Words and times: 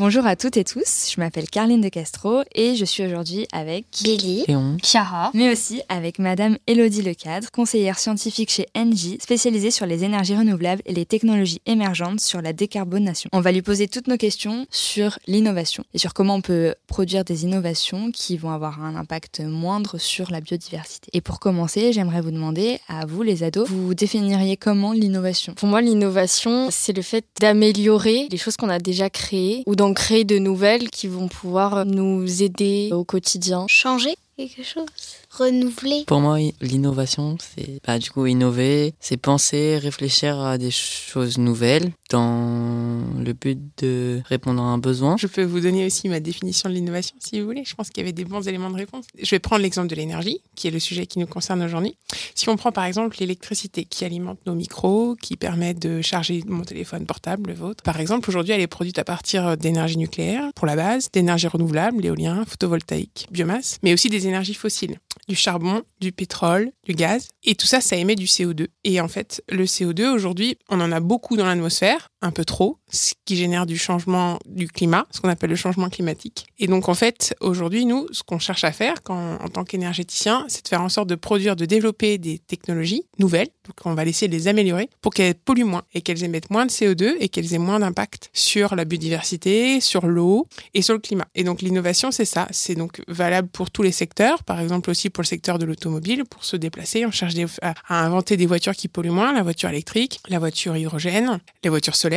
Bonjour 0.00 0.24
à 0.24 0.34
toutes 0.34 0.56
et 0.56 0.64
tous, 0.64 1.12
je 1.14 1.20
m'appelle 1.20 1.50
Carline 1.50 1.82
de 1.82 1.90
Castro 1.90 2.40
et 2.54 2.74
je 2.74 2.86
suis 2.86 3.04
aujourd'hui 3.04 3.46
avec 3.52 3.84
Billy, 4.02 4.46
Léon, 4.48 4.78
Chiara, 4.82 5.30
mais 5.34 5.52
aussi 5.52 5.82
avec 5.90 6.18
Madame 6.18 6.56
Elodie 6.66 7.02
Lecadre, 7.02 7.50
conseillère 7.50 7.98
scientifique 7.98 8.50
chez 8.50 8.66
Engie, 8.74 9.18
spécialisée 9.20 9.70
sur 9.70 9.84
les 9.84 10.02
énergies 10.02 10.34
renouvelables 10.34 10.80
et 10.86 10.94
les 10.94 11.04
technologies 11.04 11.60
émergentes 11.66 12.20
sur 12.20 12.40
la 12.40 12.54
décarbonation. 12.54 13.28
On 13.34 13.42
va 13.42 13.52
lui 13.52 13.60
poser 13.60 13.88
toutes 13.88 14.06
nos 14.06 14.16
questions 14.16 14.64
sur 14.70 15.18
l'innovation 15.26 15.84
et 15.92 15.98
sur 15.98 16.14
comment 16.14 16.36
on 16.36 16.40
peut 16.40 16.74
produire 16.86 17.22
des 17.22 17.44
innovations 17.44 18.10
qui 18.10 18.38
vont 18.38 18.52
avoir 18.52 18.82
un 18.82 18.96
impact 18.96 19.40
moindre 19.40 19.98
sur 19.98 20.30
la 20.30 20.40
biodiversité. 20.40 21.10
Et 21.12 21.20
pour 21.20 21.40
commencer, 21.40 21.92
j'aimerais 21.92 22.22
vous 22.22 22.30
demander 22.30 22.80
à 22.88 23.04
vous 23.04 23.20
les 23.22 23.42
ados, 23.42 23.68
vous 23.68 23.92
définiriez 23.92 24.56
comment 24.56 24.94
l'innovation? 24.94 25.52
Pour 25.52 25.68
moi, 25.68 25.82
l'innovation, 25.82 26.68
c'est 26.70 26.96
le 26.96 27.02
fait 27.02 27.26
d'améliorer 27.38 28.28
les 28.30 28.38
choses 28.38 28.56
qu'on 28.56 28.70
a 28.70 28.78
déjà 28.78 29.10
créées 29.10 29.62
ou 29.66 29.76
d'en 29.76 29.89
créer 29.94 30.24
de 30.24 30.38
nouvelles 30.38 30.90
qui 30.90 31.08
vont 31.08 31.28
pouvoir 31.28 31.84
nous 31.86 32.42
aider 32.42 32.90
au 32.92 33.04
quotidien. 33.04 33.66
changer 33.68 34.16
quelque 34.36 34.62
chose, 34.62 34.86
renouveler. 35.30 36.04
Pour 36.06 36.20
moi, 36.20 36.38
l'innovation, 36.60 37.36
c'est 37.38 37.80
bah, 37.86 37.98
du 37.98 38.10
coup 38.10 38.26
innover, 38.26 38.94
c'est 39.00 39.16
penser, 39.16 39.78
réfléchir 39.78 40.38
à 40.40 40.58
des 40.58 40.70
choses 40.70 41.38
nouvelles 41.38 41.92
dans 42.10 43.02
le 43.18 43.32
but 43.32 43.58
de 43.78 44.20
répondre 44.26 44.62
à 44.62 44.66
un 44.66 44.78
besoin. 44.78 45.16
Je 45.16 45.26
peux 45.26 45.44
vous 45.44 45.60
donner 45.60 45.86
aussi 45.86 46.08
ma 46.08 46.20
définition 46.20 46.68
de 46.68 46.74
l'innovation 46.74 47.16
si 47.20 47.40
vous 47.40 47.46
voulez. 47.46 47.64
Je 47.64 47.74
pense 47.74 47.90
qu'il 47.90 48.02
y 48.02 48.04
avait 48.04 48.12
des 48.12 48.24
bons 48.24 48.46
éléments 48.48 48.70
de 48.70 48.76
réponse. 48.76 49.04
Je 49.20 49.30
vais 49.30 49.38
prendre 49.38 49.62
l'exemple 49.62 49.88
de 49.88 49.94
l'énergie, 49.94 50.40
qui 50.54 50.68
est 50.68 50.70
le 50.70 50.80
sujet 50.80 51.06
qui 51.06 51.18
nous 51.18 51.26
concerne 51.26 51.62
aujourd'hui. 51.62 51.96
Si 52.34 52.48
on 52.48 52.56
prend 52.56 52.72
par 52.72 52.84
exemple 52.84 53.16
l'électricité 53.20 53.84
qui 53.84 54.04
alimente 54.04 54.38
nos 54.46 54.54
micros, 54.54 55.16
qui 55.16 55.36
permet 55.36 55.74
de 55.74 56.00
charger 56.02 56.42
mon 56.46 56.62
téléphone 56.62 57.06
portable, 57.06 57.50
le 57.50 57.54
vôtre. 57.56 57.82
Par 57.84 58.00
exemple, 58.00 58.28
aujourd'hui, 58.28 58.54
elle 58.54 58.60
est 58.60 58.66
produite 58.66 58.98
à 58.98 59.04
partir 59.04 59.56
d'énergie 59.56 59.98
nucléaire 59.98 60.50
pour 60.54 60.66
la 60.66 60.76
base, 60.76 61.10
d'énergie 61.12 61.46
renouvelable, 61.46 62.02
l'éolien, 62.02 62.44
photovoltaïque, 62.46 63.28
biomasse, 63.30 63.78
mais 63.82 63.92
aussi 63.92 64.08
des 64.08 64.26
énergies 64.26 64.29
fossiles, 64.54 64.98
du 65.28 65.34
charbon, 65.34 65.82
du 66.00 66.12
pétrole, 66.12 66.72
du 66.84 66.94
gaz. 66.94 67.28
Et 67.44 67.54
tout 67.54 67.66
ça, 67.66 67.80
ça 67.80 67.96
émet 67.96 68.14
du 68.14 68.26
CO2. 68.26 68.68
Et 68.84 69.00
en 69.00 69.08
fait, 69.08 69.42
le 69.48 69.64
CO2, 69.64 70.08
aujourd'hui, 70.08 70.58
on 70.68 70.80
en 70.80 70.92
a 70.92 71.00
beaucoup 71.00 71.36
dans 71.36 71.46
l'atmosphère, 71.46 72.09
un 72.22 72.30
peu 72.30 72.44
trop, 72.44 72.78
ce 72.90 73.14
qui 73.24 73.36
génère 73.36 73.66
du 73.66 73.78
changement 73.78 74.38
du 74.46 74.68
climat, 74.68 75.06
ce 75.10 75.20
qu'on 75.20 75.28
appelle 75.28 75.50
le 75.50 75.56
changement 75.56 75.88
climatique. 75.88 76.46
Et 76.58 76.66
donc, 76.66 76.88
en 76.88 76.94
fait, 76.94 77.34
aujourd'hui, 77.40 77.86
nous, 77.86 78.06
ce 78.12 78.22
qu'on 78.22 78.38
cherche 78.38 78.64
à 78.64 78.72
faire 78.72 78.96
en 79.08 79.48
tant 79.48 79.64
qu'énergéticien, 79.64 80.44
c'est 80.48 80.64
de 80.64 80.68
faire 80.68 80.82
en 80.82 80.88
sorte 80.88 81.08
de 81.08 81.14
produire, 81.14 81.56
de 81.56 81.64
développer 81.64 82.18
des 82.18 82.38
technologies 82.38 83.04
nouvelles. 83.18 83.48
Donc, 83.66 83.76
on 83.84 83.94
va 83.94 84.04
de 84.04 84.26
les 84.26 84.48
améliorer 84.48 84.90
pour 85.00 85.14
qu'elles 85.14 85.34
polluent 85.34 85.64
moins 85.64 85.82
et 85.94 86.00
qu'elles 86.00 86.24
émettent 86.24 86.50
moins 86.50 86.66
de 86.66 86.70
CO2 86.70 87.14
et 87.20 87.28
qu'elles 87.28 87.54
aient 87.54 87.58
moins 87.58 87.78
d'impact 87.78 88.30
sur 88.32 88.74
la 88.74 88.84
biodiversité, 88.84 89.80
sur 89.80 90.06
l'eau 90.06 90.46
et 90.74 90.82
sur 90.82 90.94
le 90.94 91.00
climat. 91.00 91.26
Et 91.34 91.44
donc, 91.44 91.62
l'innovation, 91.62 92.10
c'est 92.10 92.24
ça. 92.24 92.48
C'est 92.50 92.74
donc 92.74 93.02
valable 93.08 93.48
pour 93.48 93.70
tous 93.70 93.82
les 93.82 93.92
secteurs. 93.92 94.42
Par 94.44 94.60
exemple, 94.60 94.90
aussi 94.90 95.10
pour 95.10 95.22
le 95.22 95.26
secteur 95.26 95.58
de 95.58 95.64
l'automobile. 95.64 96.24
Pour 96.24 96.44
se 96.44 96.56
déplacer, 96.56 97.06
on 97.06 97.10
cherche 97.10 97.34
à 97.62 98.04
inventer 98.04 98.36
des 98.36 98.46
voitures 98.46 98.74
qui 98.74 98.88
polluent 98.88 99.10
moins, 99.10 99.32
la 99.32 99.42
voiture 99.42 99.68
électrique, 99.68 100.20
la 100.28 100.38
voiture 100.38 100.76
hydrogène, 100.76 101.38
les 101.62 101.70
voitures 101.70 101.96
solaires 101.96 102.09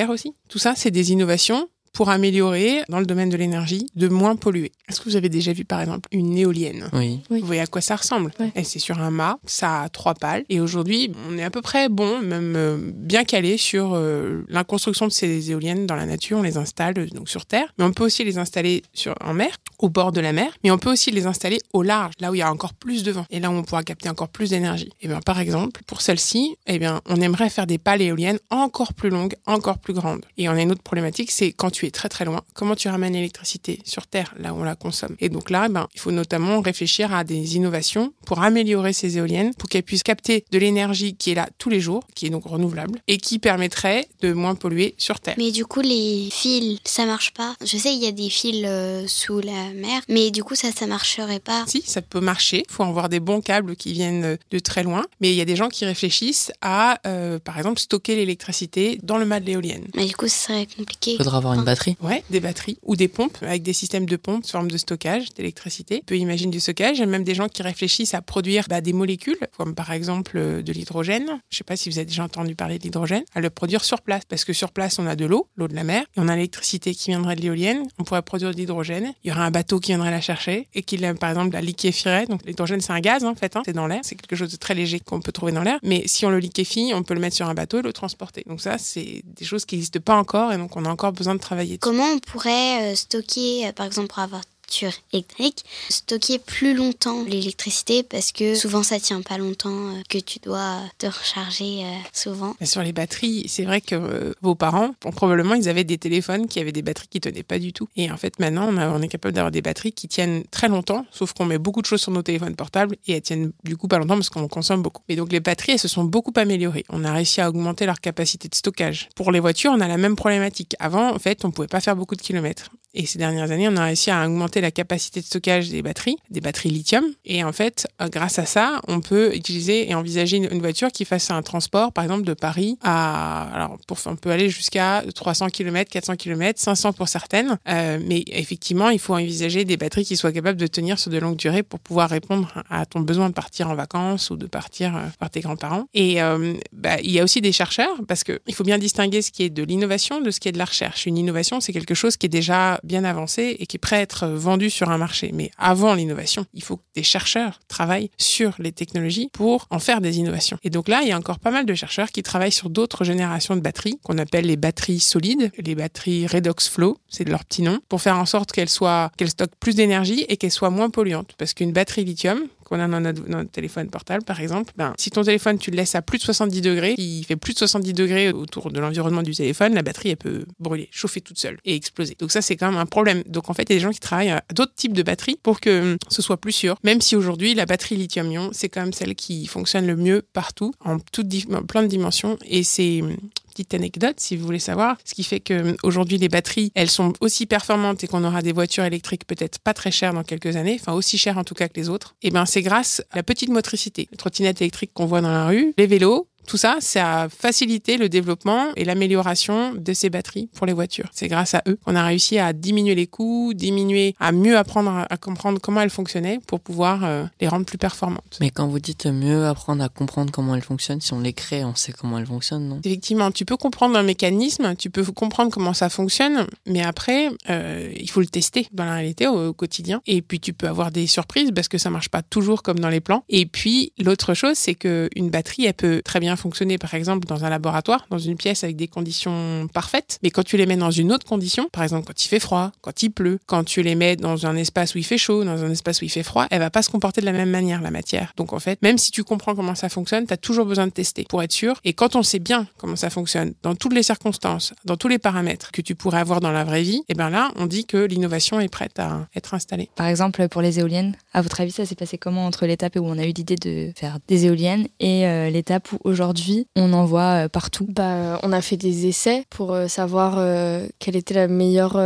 Tout 0.49 0.59
ça, 0.59 0.73
c'est 0.75 0.91
des 0.91 1.11
innovations 1.11 1.69
pour 1.93 2.09
améliorer, 2.09 2.81
dans 2.89 2.99
le 2.99 3.05
domaine 3.05 3.29
de 3.29 3.37
l'énergie, 3.37 3.87
de 3.95 4.07
moins 4.07 4.35
polluer. 4.35 4.71
Est-ce 4.89 4.99
que 4.99 5.09
vous 5.09 5.15
avez 5.15 5.29
déjà 5.29 5.53
vu, 5.53 5.63
par 5.63 5.79
exemple, 5.79 6.09
une 6.11 6.35
éolienne? 6.37 6.89
Oui. 6.91 7.21
Oui. 7.29 7.39
Vous 7.39 7.45
voyez 7.45 7.61
à 7.61 7.67
quoi 7.67 7.81
ça 7.81 7.95
ressemble? 7.95 8.31
Ouais. 8.39 8.51
Et 8.55 8.63
c'est 8.63 8.79
sur 8.79 8.99
un 8.99 9.11
mât, 9.11 9.37
ça 9.45 9.83
a 9.83 9.89
trois 9.89 10.15
pales. 10.15 10.43
Et 10.49 10.59
aujourd'hui, 10.59 11.11
on 11.29 11.37
est 11.37 11.43
à 11.43 11.51
peu 11.51 11.61
près 11.61 11.89
bon, 11.89 12.19
même 12.19 12.55
euh, 12.55 12.77
bien 12.93 13.23
calé 13.23 13.57
sur 13.57 13.93
euh, 13.93 14.43
la 14.49 14.63
construction 14.63 15.05
de 15.05 15.11
ces 15.11 15.51
éoliennes 15.51 15.85
dans 15.85 15.95
la 15.95 16.07
nature. 16.07 16.39
On 16.39 16.41
les 16.41 16.57
installe 16.57 16.97
euh, 16.97 17.07
donc 17.07 17.29
sur 17.29 17.45
terre, 17.45 17.71
mais 17.77 17.85
on 17.85 17.93
peut 17.93 18.03
aussi 18.03 18.23
les 18.23 18.39
installer 18.39 18.81
sur, 18.93 19.13
en 19.23 19.35
mer, 19.35 19.55
au 19.77 19.89
bord 19.89 20.11
de 20.11 20.19
la 20.19 20.33
mer. 20.33 20.51
Mais 20.63 20.71
on 20.71 20.79
peut 20.79 20.91
aussi 20.91 21.11
les 21.11 21.27
installer 21.27 21.59
au 21.73 21.83
large, 21.83 22.13
là 22.19 22.31
où 22.31 22.35
il 22.35 22.39
y 22.39 22.41
a 22.41 22.51
encore 22.51 22.73
plus 22.73 23.03
de 23.03 23.11
vent. 23.11 23.25
Et 23.29 23.39
là 23.39 23.51
où 23.51 23.53
on 23.53 23.63
pourra 23.63 23.83
capter 23.83 24.09
encore 24.09 24.29
plus 24.29 24.49
d'énergie. 24.49 24.89
Et 25.01 25.07
bien, 25.07 25.21
par 25.21 25.39
exemple, 25.39 25.81
pour 25.85 26.01
celle-ci, 26.01 26.55
eh 26.65 26.79
bien, 26.79 27.01
on 27.05 27.21
aimerait 27.21 27.51
faire 27.51 27.67
des 27.67 27.77
pales 27.77 28.01
éoliennes 28.01 28.39
encore 28.49 28.93
plus 28.93 29.09
longues, 29.09 29.35
encore 29.45 29.77
plus 29.77 29.93
grandes. 29.93 30.25
Et 30.37 30.49
on 30.49 30.53
a 30.53 30.61
une 30.61 30.71
autre 30.71 30.81
problématique, 30.81 31.29
c'est 31.29 31.51
quand 31.51 31.69
tu 31.69 31.82
es 31.85 31.91
très 31.91 32.09
très 32.09 32.25
loin, 32.25 32.41
comment 32.53 32.75
tu 32.75 32.87
ramènes 32.87 33.13
l'électricité 33.13 33.79
sur 33.85 34.07
Terre, 34.07 34.33
là 34.37 34.53
où 34.53 34.57
on 34.57 34.63
la 34.63 34.75
consomme? 34.75 35.15
Et 35.19 35.29
donc 35.29 35.49
là, 35.49 35.65
eh 35.67 35.71
ben, 35.71 35.87
il 35.93 35.99
faut 35.99 36.11
notamment 36.11 36.61
réfléchir 36.61 37.13
à 37.13 37.23
des 37.23 37.55
innovations 37.55 38.13
pour 38.25 38.41
améliorer 38.41 38.93
ces 38.93 39.17
éoliennes, 39.17 39.53
pour 39.55 39.69
qu'elles 39.69 39.83
puissent 39.83 40.03
capter 40.03 40.45
de 40.51 40.57
l'énergie 40.57 41.15
qui 41.15 41.31
est 41.31 41.35
là 41.35 41.47
tous 41.57 41.69
les 41.69 41.79
jours, 41.79 42.03
qui 42.15 42.25
est 42.25 42.29
donc 42.29 42.45
renouvelable, 42.45 42.99
et 43.07 43.17
qui 43.17 43.39
permettrait 43.39 44.07
de 44.21 44.33
moins 44.33 44.55
polluer 44.55 44.95
sur 44.97 45.19
Terre. 45.19 45.35
Mais 45.37 45.51
du 45.51 45.65
coup, 45.65 45.81
les 45.81 46.29
fils, 46.31 46.79
ça 46.85 47.05
marche 47.05 47.31
pas. 47.31 47.55
Je 47.63 47.77
sais, 47.77 47.93
il 47.93 48.03
y 48.03 48.07
a 48.07 48.11
des 48.11 48.29
fils 48.29 48.63
euh, 48.65 49.05
sous 49.07 49.39
la 49.39 49.73
mer, 49.73 50.01
mais 50.07 50.31
du 50.31 50.43
coup, 50.43 50.55
ça, 50.55 50.71
ça 50.71 50.87
marcherait 50.87 51.39
pas. 51.39 51.63
Si, 51.67 51.83
ça 51.85 52.01
peut 52.01 52.19
marcher. 52.19 52.63
Il 52.69 52.73
faut 52.73 52.83
avoir 52.83 53.09
des 53.09 53.19
bons 53.19 53.41
câbles 53.41 53.75
qui 53.75 53.93
viennent 53.93 54.37
de 54.51 54.59
très 54.59 54.83
loin. 54.83 55.05
Mais 55.21 55.31
il 55.31 55.35
y 55.35 55.41
a 55.41 55.45
des 55.45 55.55
gens 55.55 55.69
qui 55.69 55.85
réfléchissent 55.85 56.51
à, 56.61 56.99
euh, 57.07 57.39
par 57.39 57.57
exemple, 57.57 57.79
stocker 57.79 58.15
l'électricité 58.15 58.99
dans 59.03 59.17
le 59.17 59.25
mât 59.25 59.39
de 59.39 59.45
l'éolienne. 59.45 59.87
Mais 59.95 60.05
du 60.05 60.15
coup, 60.15 60.27
ce 60.27 60.37
serait 60.37 60.67
compliqué. 60.77 61.13
Il 61.13 61.17
faudra 61.17 61.37
avoir 61.37 61.53
une 61.53 61.63
Ouais, 62.01 62.23
des 62.29 62.39
batteries 62.39 62.77
ou 62.83 62.95
des 62.95 63.07
pompes 63.07 63.37
avec 63.41 63.63
des 63.63 63.73
systèmes 63.73 64.05
de 64.05 64.15
pompes 64.15 64.45
forme 64.47 64.69
de 64.69 64.77
stockage 64.77 65.33
d'électricité. 65.33 65.99
On 66.03 66.05
peut 66.05 66.17
imaginer 66.17 66.51
du 66.51 66.59
stockage. 66.59 66.97
Il 66.97 67.01
y 67.01 67.03
a 67.03 67.07
même 67.07 67.23
des 67.23 67.35
gens 67.35 67.47
qui 67.47 67.63
réfléchissent 67.63 68.13
à 68.13 68.21
produire 68.21 68.65
bah, 68.69 68.81
des 68.81 68.93
molécules, 68.93 69.37
comme 69.57 69.75
par 69.75 69.91
exemple 69.91 70.37
euh, 70.37 70.61
de 70.61 70.71
l'hydrogène. 70.73 71.39
Je 71.49 71.57
sais 71.57 71.63
pas 71.63 71.75
si 71.75 71.89
vous 71.89 71.97
avez 71.97 72.05
déjà 72.05 72.23
entendu 72.23 72.55
parler 72.55 72.77
de 72.77 72.83
l'hydrogène, 72.83 73.23
à 73.33 73.41
le 73.41 73.49
produire 73.49 73.83
sur 73.83 74.01
place. 74.01 74.23
Parce 74.27 74.45
que 74.45 74.53
sur 74.53 74.71
place, 74.71 74.99
on 74.99 75.07
a 75.07 75.15
de 75.15 75.25
l'eau, 75.25 75.47
l'eau 75.55 75.67
de 75.67 75.75
la 75.75 75.83
mer, 75.83 76.03
et 76.15 76.19
on 76.19 76.27
a 76.27 76.35
l'électricité 76.35 76.93
qui 76.93 77.11
viendrait 77.11 77.35
de 77.35 77.41
l'éolienne. 77.41 77.83
On 77.99 78.03
pourrait 78.03 78.21
produire 78.21 78.51
de 78.51 78.57
l'hydrogène. 78.57 79.13
Il 79.23 79.29
y 79.29 79.31
aurait 79.31 79.41
un 79.41 79.51
bateau 79.51 79.79
qui 79.79 79.91
viendrait 79.91 80.11
la 80.11 80.21
chercher 80.21 80.67
et 80.73 80.83
qui, 80.83 80.97
par 80.97 81.29
exemple, 81.29 81.53
la 81.53 81.61
liquéfierait. 81.61 82.25
Donc 82.27 82.41
l'hydrogène, 82.45 82.81
c'est 82.81 82.93
un 82.93 82.99
gaz, 82.99 83.23
en 83.25 83.35
fait. 83.35 83.55
hein. 83.55 83.63
C'est 83.65 83.73
dans 83.73 83.87
l'air. 83.87 84.01
C'est 84.03 84.15
quelque 84.15 84.35
chose 84.35 84.51
de 84.51 84.57
très 84.57 84.75
léger 84.75 84.99
qu'on 84.99 85.21
peut 85.21 85.31
trouver 85.31 85.51
dans 85.51 85.63
l'air. 85.63 85.79
Mais 85.83 86.03
si 86.05 86.25
on 86.25 86.29
le 86.29 86.39
liquéfie, 86.39 86.91
on 86.93 87.03
peut 87.03 87.13
le 87.13 87.19
mettre 87.19 87.35
sur 87.35 87.47
un 87.47 87.53
bateau 87.53 87.79
et 87.79 87.81
le 87.81 87.93
transporter. 87.93 88.43
Donc 88.47 88.61
ça, 88.61 88.77
c'est 88.77 89.23
des 89.25 89.45
choses 89.45 89.65
qui 89.65 89.75
n'existent 89.75 89.99
pas 89.99 90.15
encore 90.15 90.51
et 90.53 90.57
donc 90.57 90.75
on 90.75 90.85
a 90.85 90.89
encore 90.89 91.13
besoin 91.13 91.35
de 91.35 91.39
travailler. 91.39 91.62
Comment 91.79 92.13
on 92.13 92.19
pourrait 92.19 92.93
euh, 92.93 92.95
stocker, 92.95 93.67
euh, 93.67 93.71
par 93.71 93.85
exemple, 93.85 94.07
pour 94.07 94.19
avoir 94.19 94.41
voiture 94.63 94.93
électrique, 95.11 95.63
stocker 95.89 96.39
plus 96.39 96.73
longtemps 96.73 97.23
l'électricité 97.25 98.03
parce 98.03 98.31
que 98.31 98.55
souvent 98.55 98.83
ça 98.83 98.99
tient 98.99 99.21
pas 99.21 99.37
longtemps, 99.37 99.89
euh, 99.89 100.01
que 100.09 100.17
tu 100.17 100.39
dois 100.39 100.79
te 100.97 101.05
recharger 101.05 101.83
euh, 101.83 101.89
souvent. 102.11 102.55
Sur 102.63 102.81
les 102.81 102.93
batteries, 102.93 103.45
c'est 103.47 103.65
vrai 103.65 103.81
que 103.81 103.95
euh, 103.95 104.33
vos 104.41 104.55
parents, 104.55 104.93
probablement, 104.99 105.53
ils 105.53 105.69
avaient 105.69 105.83
des 105.83 105.97
téléphones 105.97 106.47
qui 106.47 106.59
avaient 106.59 106.71
des 106.71 106.81
batteries 106.81 107.07
qui 107.07 107.19
tenaient 107.19 107.43
pas 107.43 107.59
du 107.59 107.73
tout. 107.73 107.87
Et 107.95 108.11
en 108.11 108.17
fait, 108.17 108.39
maintenant, 108.39 108.69
on, 108.69 108.77
on 108.77 109.01
est 109.01 109.07
capable 109.07 109.33
d'avoir 109.33 109.51
des 109.51 109.61
batteries 109.61 109.91
qui 109.91 110.07
tiennent 110.07 110.43
très 110.49 110.69
longtemps, 110.69 111.05
sauf 111.11 111.33
qu'on 111.33 111.45
met 111.45 111.57
beaucoup 111.57 111.81
de 111.81 111.85
choses 111.85 112.01
sur 112.01 112.11
nos 112.11 112.23
téléphones 112.23 112.55
portables 112.55 112.95
et 113.07 113.13
elles 113.13 113.21
tiennent 113.21 113.51
du 113.63 113.77
coup 113.77 113.87
pas 113.87 113.99
longtemps 113.99 114.15
parce 114.15 114.29
qu'on 114.29 114.47
consomme 114.47 114.81
beaucoup. 114.81 115.03
Et 115.09 115.15
donc, 115.15 115.31
les 115.31 115.39
batteries, 115.39 115.73
elles 115.73 115.79
se 115.79 115.87
sont 115.87 116.03
beaucoup 116.03 116.33
améliorées. 116.35 116.85
On 116.89 117.03
a 117.03 117.11
réussi 117.11 117.41
à 117.41 117.49
augmenter 117.49 117.85
leur 117.85 117.99
capacité 117.99 118.47
de 118.47 118.55
stockage. 118.55 119.09
Pour 119.15 119.31
les 119.31 119.39
voitures, 119.39 119.71
on 119.71 119.81
a 119.81 119.87
la 119.87 119.97
même 119.97 120.15
problématique. 120.15 120.75
Avant, 120.79 121.13
en 121.13 121.19
fait, 121.19 121.45
on 121.45 121.51
pouvait 121.51 121.67
pas 121.67 121.81
faire 121.81 121.95
beaucoup 121.95 122.15
de 122.15 122.21
kilomètres. 122.21 122.69
Et 122.93 123.05
ces 123.05 123.17
dernières 123.17 123.51
années, 123.51 123.67
on 123.67 123.77
a 123.77 123.85
réussi 123.85 124.11
à 124.11 124.25
augmenter 124.25 124.61
la 124.61 124.71
capacité 124.71 125.21
de 125.21 125.25
stockage 125.25 125.69
des 125.69 125.81
batteries, 125.81 126.17
des 126.29 126.41
batteries 126.41 126.69
lithium. 126.69 127.05
Et 127.25 127.43
en 127.43 127.51
fait, 127.51 127.87
euh, 128.01 128.07
grâce 128.07 128.39
à 128.39 128.45
ça, 128.45 128.81
on 128.87 129.01
peut 129.01 129.35
utiliser 129.35 129.89
et 129.89 129.95
envisager 129.95 130.37
une, 130.37 130.59
voiture 130.59 130.91
qui 130.91 131.03
fasse 131.03 131.29
un 131.29 131.41
transport, 131.41 131.91
par 131.91 132.03
exemple, 132.05 132.23
de 132.23 132.33
Paris 132.33 132.77
à, 132.81 133.53
alors, 133.53 133.77
pour, 133.87 133.97
on 134.05 134.15
peut 134.15 134.31
aller 134.31 134.49
jusqu'à 134.49 135.03
300 135.13 135.49
km, 135.49 135.89
400 135.91 136.15
km, 136.15 136.59
500 136.59 136.93
pour 136.93 137.07
certaines. 137.07 137.57
Euh, 137.67 137.99
mais 138.05 138.23
effectivement, 138.27 138.89
il 138.89 138.99
faut 138.99 139.15
envisager 139.15 139.65
des 139.65 139.77
batteries 139.77 140.05
qui 140.05 140.15
soient 140.15 140.31
capables 140.31 140.59
de 140.59 140.67
tenir 140.67 140.99
sur 140.99 141.11
de 141.11 141.17
longues 141.17 141.35
durées 141.35 141.63
pour 141.63 141.79
pouvoir 141.79 142.09
répondre 142.09 142.63
à 142.69 142.85
ton 142.85 143.01
besoin 143.01 143.29
de 143.29 143.33
partir 143.33 143.69
en 143.69 143.75
vacances 143.75 144.29
ou 144.29 144.35
de 144.35 144.45
partir 144.45 144.95
euh, 144.95 145.01
voir 145.19 145.29
tes 145.29 145.41
grands-parents. 145.41 145.85
Et 145.93 146.21
euh, 146.21 146.53
bah, 146.71 146.99
il 147.01 147.11
y 147.11 147.19
a 147.19 147.23
aussi 147.23 147.41
des 147.41 147.51
chercheurs 147.51 147.95
parce 148.07 148.23
que 148.23 148.39
il 148.47 148.53
faut 148.53 148.63
bien 148.63 148.77
distinguer 148.77 149.21
ce 149.21 149.31
qui 149.31 149.43
est 149.43 149.49
de 149.49 149.63
l'innovation 149.63 150.21
de 150.21 150.31
ce 150.31 150.39
qui 150.39 150.49
est 150.49 150.51
de 150.51 150.57
la 150.57 150.65
recherche. 150.65 151.05
Une 151.05 151.17
innovation, 151.17 151.59
c'est 151.59 151.73
quelque 151.73 151.93
chose 151.93 152.17
qui 152.17 152.27
est 152.27 152.29
déjà 152.29 152.79
bien 152.83 153.03
avancé 153.03 153.55
et 153.59 153.65
qui 153.65 153.77
est 153.77 153.79
prêt 153.79 153.97
à 153.97 154.01
être 154.01 154.27
vendu 154.27 154.69
sur 154.69 154.89
un 154.89 154.97
marché. 154.97 155.31
Mais 155.33 155.51
avant 155.57 155.93
l'innovation, 155.93 156.45
il 156.53 156.63
faut 156.63 156.77
que 156.77 156.83
des 156.95 157.03
chercheurs 157.03 157.59
travaillent 157.67 158.09
sur 158.17 158.55
les 158.59 158.71
technologies 158.71 159.29
pour 159.33 159.67
en 159.69 159.79
faire 159.79 160.01
des 160.01 160.17
innovations. 160.17 160.57
Et 160.63 160.69
donc 160.69 160.87
là, 160.87 161.01
il 161.01 161.07
y 161.07 161.11
a 161.11 161.17
encore 161.17 161.39
pas 161.39 161.51
mal 161.51 161.65
de 161.65 161.73
chercheurs 161.73 162.11
qui 162.11 162.23
travaillent 162.23 162.51
sur 162.51 162.69
d'autres 162.69 163.03
générations 163.03 163.55
de 163.55 163.61
batteries 163.61 163.99
qu'on 164.03 164.17
appelle 164.17 164.45
les 164.45 164.57
batteries 164.57 164.99
solides, 164.99 165.51
les 165.57 165.75
batteries 165.75 166.27
redox 166.27 166.69
flow, 166.69 166.97
c'est 167.09 167.27
leur 167.27 167.45
petit 167.45 167.61
nom, 167.61 167.79
pour 167.89 168.01
faire 168.01 168.17
en 168.17 168.25
sorte 168.25 168.51
qu'elles 168.51 168.69
soient, 168.69 169.11
qu'elles 169.17 169.29
stockent 169.29 169.55
plus 169.59 169.75
d'énergie 169.75 170.25
et 170.27 170.37
qu'elles 170.37 170.51
soient 170.51 170.69
moins 170.69 170.89
polluantes. 170.89 171.33
Parce 171.37 171.53
qu'une 171.53 171.71
batterie 171.71 172.05
lithium, 172.05 172.47
qu'on 172.77 172.79
a 172.79 172.87
dans 172.87 172.99
notre, 172.99 173.51
téléphone 173.51 173.89
portable, 173.89 174.23
par 174.23 174.39
exemple, 174.39 174.73
ben, 174.77 174.93
si 174.97 175.09
ton 175.11 175.23
téléphone, 175.23 175.57
tu 175.57 175.71
le 175.71 175.77
laisses 175.77 175.95
à 175.95 176.01
plus 176.01 176.17
de 176.17 176.23
70 176.23 176.61
degrés, 176.61 176.95
il 176.97 177.23
fait 177.23 177.35
plus 177.35 177.53
de 177.53 177.59
70 177.59 177.93
degrés 177.93 178.31
autour 178.31 178.71
de 178.71 178.79
l'environnement 178.79 179.21
du 179.23 179.33
téléphone, 179.33 179.73
la 179.73 179.81
batterie, 179.81 180.09
elle 180.09 180.17
peut 180.17 180.45
brûler, 180.59 180.89
chauffer 180.91 181.21
toute 181.21 181.37
seule 181.37 181.57
et 181.65 181.75
exploser. 181.75 182.15
Donc 182.19 182.31
ça, 182.31 182.41
c'est 182.41 182.55
quand 182.55 182.69
même 182.69 182.79
un 182.79 182.85
problème. 182.85 183.23
Donc 183.27 183.49
en 183.49 183.53
fait, 183.53 183.63
il 183.63 183.69
y 183.69 183.73
a 183.73 183.75
des 183.77 183.83
gens 183.83 183.91
qui 183.91 183.99
travaillent 183.99 184.31
à 184.31 184.43
d'autres 184.53 184.73
types 184.75 184.93
de 184.93 185.03
batteries 185.03 185.37
pour 185.43 185.59
que 185.59 185.93
hum, 185.93 185.97
ce 186.09 186.21
soit 186.21 186.37
plus 186.37 186.51
sûr. 186.51 186.75
Même 186.83 187.01
si 187.01 187.15
aujourd'hui, 187.15 187.53
la 187.53 187.65
batterie 187.65 187.95
lithium-ion, 187.95 188.49
c'est 188.53 188.69
quand 188.69 188.81
même 188.81 188.93
celle 188.93 189.15
qui 189.15 189.45
fonctionne 189.45 189.85
le 189.87 189.95
mieux 189.95 190.23
partout, 190.33 190.73
en 190.83 190.99
toutes 190.99 191.27
di- 191.27 191.45
en 191.53 191.63
plein 191.63 191.83
de 191.83 191.87
dimensions. 191.87 192.37
Et 192.45 192.63
c'est 192.63 193.01
hum, 193.01 193.15
petite 193.53 193.73
anecdote 193.73 194.19
si 194.19 194.35
vous 194.35 194.45
voulez 194.45 194.59
savoir, 194.59 194.97
ce 195.05 195.13
qui 195.13 195.23
fait 195.23 195.39
que 195.39 195.75
aujourd'hui 195.83 196.17
les 196.17 196.29
batteries, 196.29 196.71
elles 196.75 196.89
sont 196.89 197.13
aussi 197.21 197.45
performantes 197.45 198.03
et 198.03 198.07
qu'on 198.07 198.23
aura 198.23 198.41
des 198.41 198.51
voitures 198.51 198.83
électriques 198.83 199.25
peut-être 199.25 199.59
pas 199.59 199.73
très 199.73 199.91
chères 199.91 200.13
dans 200.13 200.23
quelques 200.23 200.55
années, 200.55 200.77
enfin 200.79 200.93
aussi 200.93 201.17
chères 201.17 201.37
en 201.37 201.43
tout 201.43 201.55
cas 201.55 201.67
que 201.67 201.75
les 201.75 201.89
autres. 201.89 202.15
Et 202.21 202.31
ben 202.31 202.45
c'est 202.45 202.61
grâce 202.61 203.01
à 203.11 203.17
la 203.17 203.23
petite 203.23 203.49
motricité, 203.49 204.07
les 204.11 204.17
trottinettes 204.17 204.61
électriques 204.61 204.91
qu'on 204.93 205.05
voit 205.05 205.21
dans 205.21 205.31
la 205.31 205.47
rue, 205.47 205.73
les 205.77 205.87
vélos, 205.87 206.27
tout 206.47 206.57
ça, 206.57 206.77
ça 206.79 207.23
a 207.23 207.29
facilité 207.29 207.97
le 207.97 208.09
développement 208.09 208.67
et 208.75 208.85
l'amélioration 208.85 209.73
de 209.75 209.93
ces 209.93 210.09
batteries 210.09 210.49
pour 210.53 210.65
les 210.65 210.73
voitures. 210.73 211.09
C'est 211.11 211.27
grâce 211.27 211.53
à 211.53 211.63
eux 211.67 211.77
qu'on 211.85 211.95
a 211.95 212.03
réussi 212.03 212.39
à 212.39 212.53
diminuer 212.53 212.95
les 212.95 213.07
coûts, 213.07 213.53
diminuer, 213.53 214.15
à 214.19 214.31
mieux 214.31 214.57
apprendre 214.57 215.05
à 215.09 215.17
comprendre 215.17 215.59
comment 215.61 215.81
elles 215.81 215.89
fonctionnaient 215.89 216.39
pour 216.45 216.59
pouvoir 216.59 217.03
euh, 217.03 217.25
les 217.41 217.47
rendre 217.47 217.65
plus 217.65 217.77
performantes. 217.77 218.37
Mais 218.39 218.49
quand 218.49 218.67
vous 218.67 218.79
dites 218.79 219.05
mieux 219.05 219.45
apprendre 219.45 219.83
à 219.83 219.89
comprendre 219.89 220.31
comment 220.31 220.55
elles 220.55 220.61
fonctionnent, 220.61 221.01
si 221.01 221.13
on 221.13 221.19
les 221.19 221.33
crée, 221.33 221.63
on 221.63 221.75
sait 221.75 221.91
comment 221.91 222.17
elles 222.17 222.25
fonctionnent, 222.25 222.67
non? 222.67 222.79
Effectivement, 222.83 223.31
tu 223.31 223.45
peux 223.45 223.57
comprendre 223.57 223.97
un 223.97 224.03
mécanisme, 224.03 224.75
tu 224.75 224.89
peux 224.89 225.03
comprendre 225.03 225.51
comment 225.51 225.73
ça 225.73 225.89
fonctionne, 225.89 226.47
mais 226.65 226.81
après, 226.81 227.29
euh, 227.49 227.91
il 227.95 228.09
faut 228.09 228.19
le 228.19 228.27
tester 228.27 228.67
dans 228.71 228.85
la 228.85 228.95
réalité 228.95 229.27
au, 229.27 229.53
quotidien. 229.53 230.01
Et 230.07 230.21
puis 230.21 230.39
tu 230.39 230.53
peux 230.53 230.67
avoir 230.67 230.91
des 230.91 231.07
surprises 231.07 231.51
parce 231.53 231.67
que 231.67 231.77
ça 231.77 231.89
marche 231.89 232.09
pas 232.09 232.21
toujours 232.21 232.63
comme 232.63 232.79
dans 232.79 232.89
les 232.89 233.01
plans. 233.01 233.23
Et 233.29 233.45
puis 233.45 233.93
l'autre 233.99 234.33
chose, 234.33 234.57
c'est 234.57 234.75
que 234.75 235.09
une 235.15 235.29
batterie, 235.29 235.65
elle 235.65 235.73
peut 235.73 236.01
très 236.03 236.19
bien 236.19 236.32
fonctionner, 236.35 236.77
par 236.77 236.93
exemple, 236.93 237.27
dans 237.27 237.45
un 237.45 237.49
laboratoire, 237.49 238.05
dans 238.09 238.17
une 238.17 238.35
pièce 238.35 238.63
avec 238.63 238.75
des 238.75 238.87
conditions 238.87 239.67
parfaites. 239.73 240.19
Mais 240.23 240.31
quand 240.31 240.43
tu 240.43 240.57
les 240.57 240.65
mets 240.65 240.77
dans 240.77 240.91
une 240.91 241.11
autre 241.11 241.25
condition, 241.25 241.67
par 241.71 241.83
exemple, 241.83 242.07
quand 242.07 242.25
il 242.25 242.27
fait 242.27 242.39
froid, 242.39 242.71
quand 242.81 243.03
il 243.03 243.09
pleut, 243.09 243.39
quand 243.45 243.63
tu 243.63 243.81
les 243.81 243.95
mets 243.95 244.15
dans 244.15 244.45
un 244.45 244.55
espace 244.55 244.95
où 244.95 244.97
il 244.97 245.03
fait 245.03 245.17
chaud, 245.17 245.43
dans 245.43 245.63
un 245.63 245.71
espace 245.71 246.01
où 246.01 246.05
il 246.05 246.09
fait 246.09 246.23
froid, 246.23 246.47
elle 246.51 246.59
va 246.59 246.69
pas 246.69 246.81
se 246.81 246.89
comporter 246.89 247.21
de 247.21 247.25
la 247.25 247.31
même 247.31 247.49
manière, 247.49 247.81
la 247.81 247.91
matière. 247.91 248.33
Donc, 248.37 248.53
en 248.53 248.59
fait, 248.59 248.81
même 248.81 248.97
si 248.97 249.11
tu 249.11 249.23
comprends 249.23 249.55
comment 249.55 249.75
ça 249.75 249.89
fonctionne, 249.89 250.25
tu 250.25 250.33
as 250.33 250.37
toujours 250.37 250.65
besoin 250.65 250.87
de 250.87 250.91
tester 250.91 251.25
pour 251.27 251.41
être 251.43 251.51
sûr. 251.51 251.79
Et 251.83 251.93
quand 251.93 252.15
on 252.15 252.23
sait 252.23 252.39
bien 252.39 252.67
comment 252.77 252.95
ça 252.95 253.09
fonctionne, 253.09 253.53
dans 253.63 253.75
toutes 253.75 253.93
les 253.93 254.03
circonstances, 254.03 254.73
dans 254.85 254.97
tous 254.97 255.07
les 255.07 255.19
paramètres 255.19 255.71
que 255.71 255.81
tu 255.81 255.95
pourrais 255.95 256.19
avoir 256.19 256.39
dans 256.39 256.51
la 256.51 256.63
vraie 256.63 256.83
vie, 256.83 256.97
et 256.97 257.05
eh 257.09 257.13
bien 257.13 257.29
là, 257.29 257.51
on 257.55 257.65
dit 257.65 257.85
que 257.85 257.97
l'innovation 257.97 258.59
est 258.59 258.69
prête 258.69 258.99
à 258.99 259.27
être 259.35 259.53
installée. 259.53 259.89
Par 259.95 260.07
exemple, 260.07 260.47
pour 260.47 260.61
les 260.61 260.79
éoliennes, 260.79 261.15
à 261.33 261.41
votre 261.41 261.61
avis, 261.61 261.71
ça 261.71 261.85
s'est 261.85 261.95
passé 261.95 262.17
comment 262.17 262.45
entre 262.45 262.65
l'étape 262.65 262.95
où 262.95 263.05
on 263.05 263.17
a 263.17 263.25
eu 263.25 263.31
l'idée 263.31 263.55
de 263.55 263.91
faire 263.95 264.17
des 264.27 264.45
éoliennes 264.45 264.87
et 264.99 265.25
euh, 265.25 265.49
l'étape 265.49 265.91
où 265.91 265.97
aujourd'hui 266.03 266.22
aujourd'hui, 266.23 266.67
on 266.77 266.93
en 266.93 267.05
voit 267.05 267.45
euh, 267.45 267.49
partout. 267.49 267.85
Bah, 267.89 268.39
On 268.43 268.51
a 268.53 268.61
fait 268.61 268.77
des 268.77 269.07
essais 269.07 269.43
pour 269.49 269.73
euh, 269.73 269.87
savoir 269.87 270.35
euh, 270.37 270.87
quelle 270.99 271.15
était 271.15 271.33
la 271.33 271.47
meilleure 271.47 271.97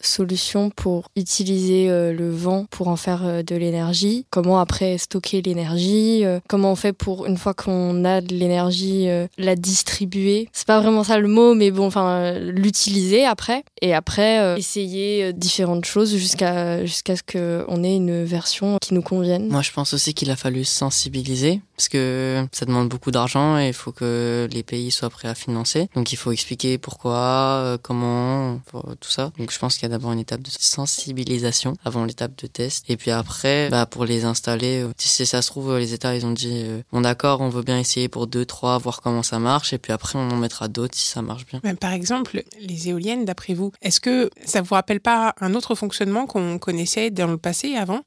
solution 0.00 0.70
pour 0.70 1.08
utiliser 1.16 1.90
euh, 1.90 2.12
le 2.12 2.30
vent 2.30 2.66
pour 2.70 2.88
en 2.88 2.96
faire 2.96 3.24
euh, 3.24 3.42
de 3.42 3.56
l'énergie, 3.56 4.26
comment 4.30 4.60
après 4.60 4.98
stocker 4.98 5.42
l'énergie, 5.42 6.24
euh, 6.24 6.40
comment 6.48 6.72
on 6.72 6.76
fait 6.76 6.92
pour 6.92 7.26
une 7.26 7.36
fois 7.36 7.54
qu'on 7.54 8.04
a 8.04 8.20
de 8.20 8.34
l'énergie 8.34 9.08
la 9.38 9.56
distribuer? 9.56 10.48
C'est 10.52 10.66
pas 10.66 10.80
vraiment 10.80 11.04
ça 11.04 11.18
le 11.18 11.28
mot 11.28 11.54
mais 11.54 11.70
bon 11.70 11.86
enfin 11.86 12.38
l'utiliser 12.38 13.24
après 13.24 13.64
et 13.80 13.94
après 13.94 14.58
essayer 14.58 15.32
différentes 15.32 15.84
choses 15.84 16.14
jusqu'à 16.16 16.84
jusqu'à 16.84 17.16
ce 17.16 17.22
qu'on 17.22 17.84
ait 17.84 17.96
une 17.96 18.24
version 18.24 18.78
qui 18.80 18.94
nous 18.94 19.02
convienne. 19.02 19.48
Moi 19.48 19.62
je 19.62 19.72
pense 19.72 19.94
aussi 19.94 20.14
qu'il 20.14 20.30
a 20.30 20.36
fallu 20.36 20.64
sensibiliser 20.64 21.60
parce 21.76 21.88
que 21.88 22.46
ça 22.52 22.66
demande 22.66 22.88
beaucoup 22.88 23.10
d'argent 23.10 23.58
et 23.58 23.68
il 23.68 23.72
faut 23.72 23.92
que 23.92 24.48
les 24.50 24.62
pays 24.62 24.90
soient 24.90 25.10
prêts 25.10 25.28
à 25.28 25.34
financer. 25.34 25.88
Donc 25.94 26.12
il 26.12 26.16
faut 26.16 26.32
expliquer 26.32 26.78
pourquoi, 26.78 27.78
comment, 27.82 28.60
tout 29.00 29.10
ça. 29.10 29.32
Donc 29.38 29.52
je 29.52 29.58
pense 29.58 29.76
qu'il 29.76 29.82
y 29.82 29.86
a 29.86 29.87
d'abord 29.88 30.12
une 30.12 30.18
étape 30.18 30.42
de 30.42 30.50
sensibilisation 30.50 31.74
avant 31.84 32.04
l'étape 32.04 32.32
de 32.40 32.46
test. 32.46 32.84
Et 32.88 32.96
puis 32.96 33.10
après, 33.10 33.68
bah, 33.70 33.86
pour 33.86 34.04
les 34.04 34.24
installer, 34.24 34.82
euh, 34.82 34.92
si 34.96 35.26
ça 35.26 35.42
se 35.42 35.48
trouve, 35.48 35.76
les 35.78 35.94
États, 35.94 36.14
ils 36.14 36.26
ont 36.26 36.32
dit, 36.32 36.62
euh, 36.64 36.82
bon 36.92 37.00
d'accord, 37.00 37.40
on 37.40 37.48
veut 37.48 37.62
bien 37.62 37.78
essayer 37.78 38.08
pour 38.08 38.26
deux, 38.26 38.44
trois, 38.44 38.78
voir 38.78 39.00
comment 39.00 39.22
ça 39.22 39.38
marche. 39.38 39.72
Et 39.72 39.78
puis 39.78 39.92
après, 39.92 40.18
on 40.18 40.30
en 40.30 40.36
mettra 40.36 40.68
d'autres 40.68 40.96
si 40.96 41.06
ça 41.08 41.22
marche 41.22 41.46
bien. 41.46 41.60
par 41.76 41.92
exemple, 41.92 42.42
les 42.60 42.88
éoliennes, 42.88 43.24
d'après 43.24 43.54
vous, 43.54 43.72
est-ce 43.82 44.00
que 44.00 44.30
ça 44.44 44.62
vous 44.62 44.74
rappelle 44.74 45.00
pas 45.00 45.34
un 45.40 45.54
autre 45.54 45.74
fonctionnement 45.74 46.26
qu'on 46.26 46.58
connaissait 46.58 47.10
dans 47.10 47.26
le 47.26 47.38
passé 47.38 47.74
avant? 47.74 48.02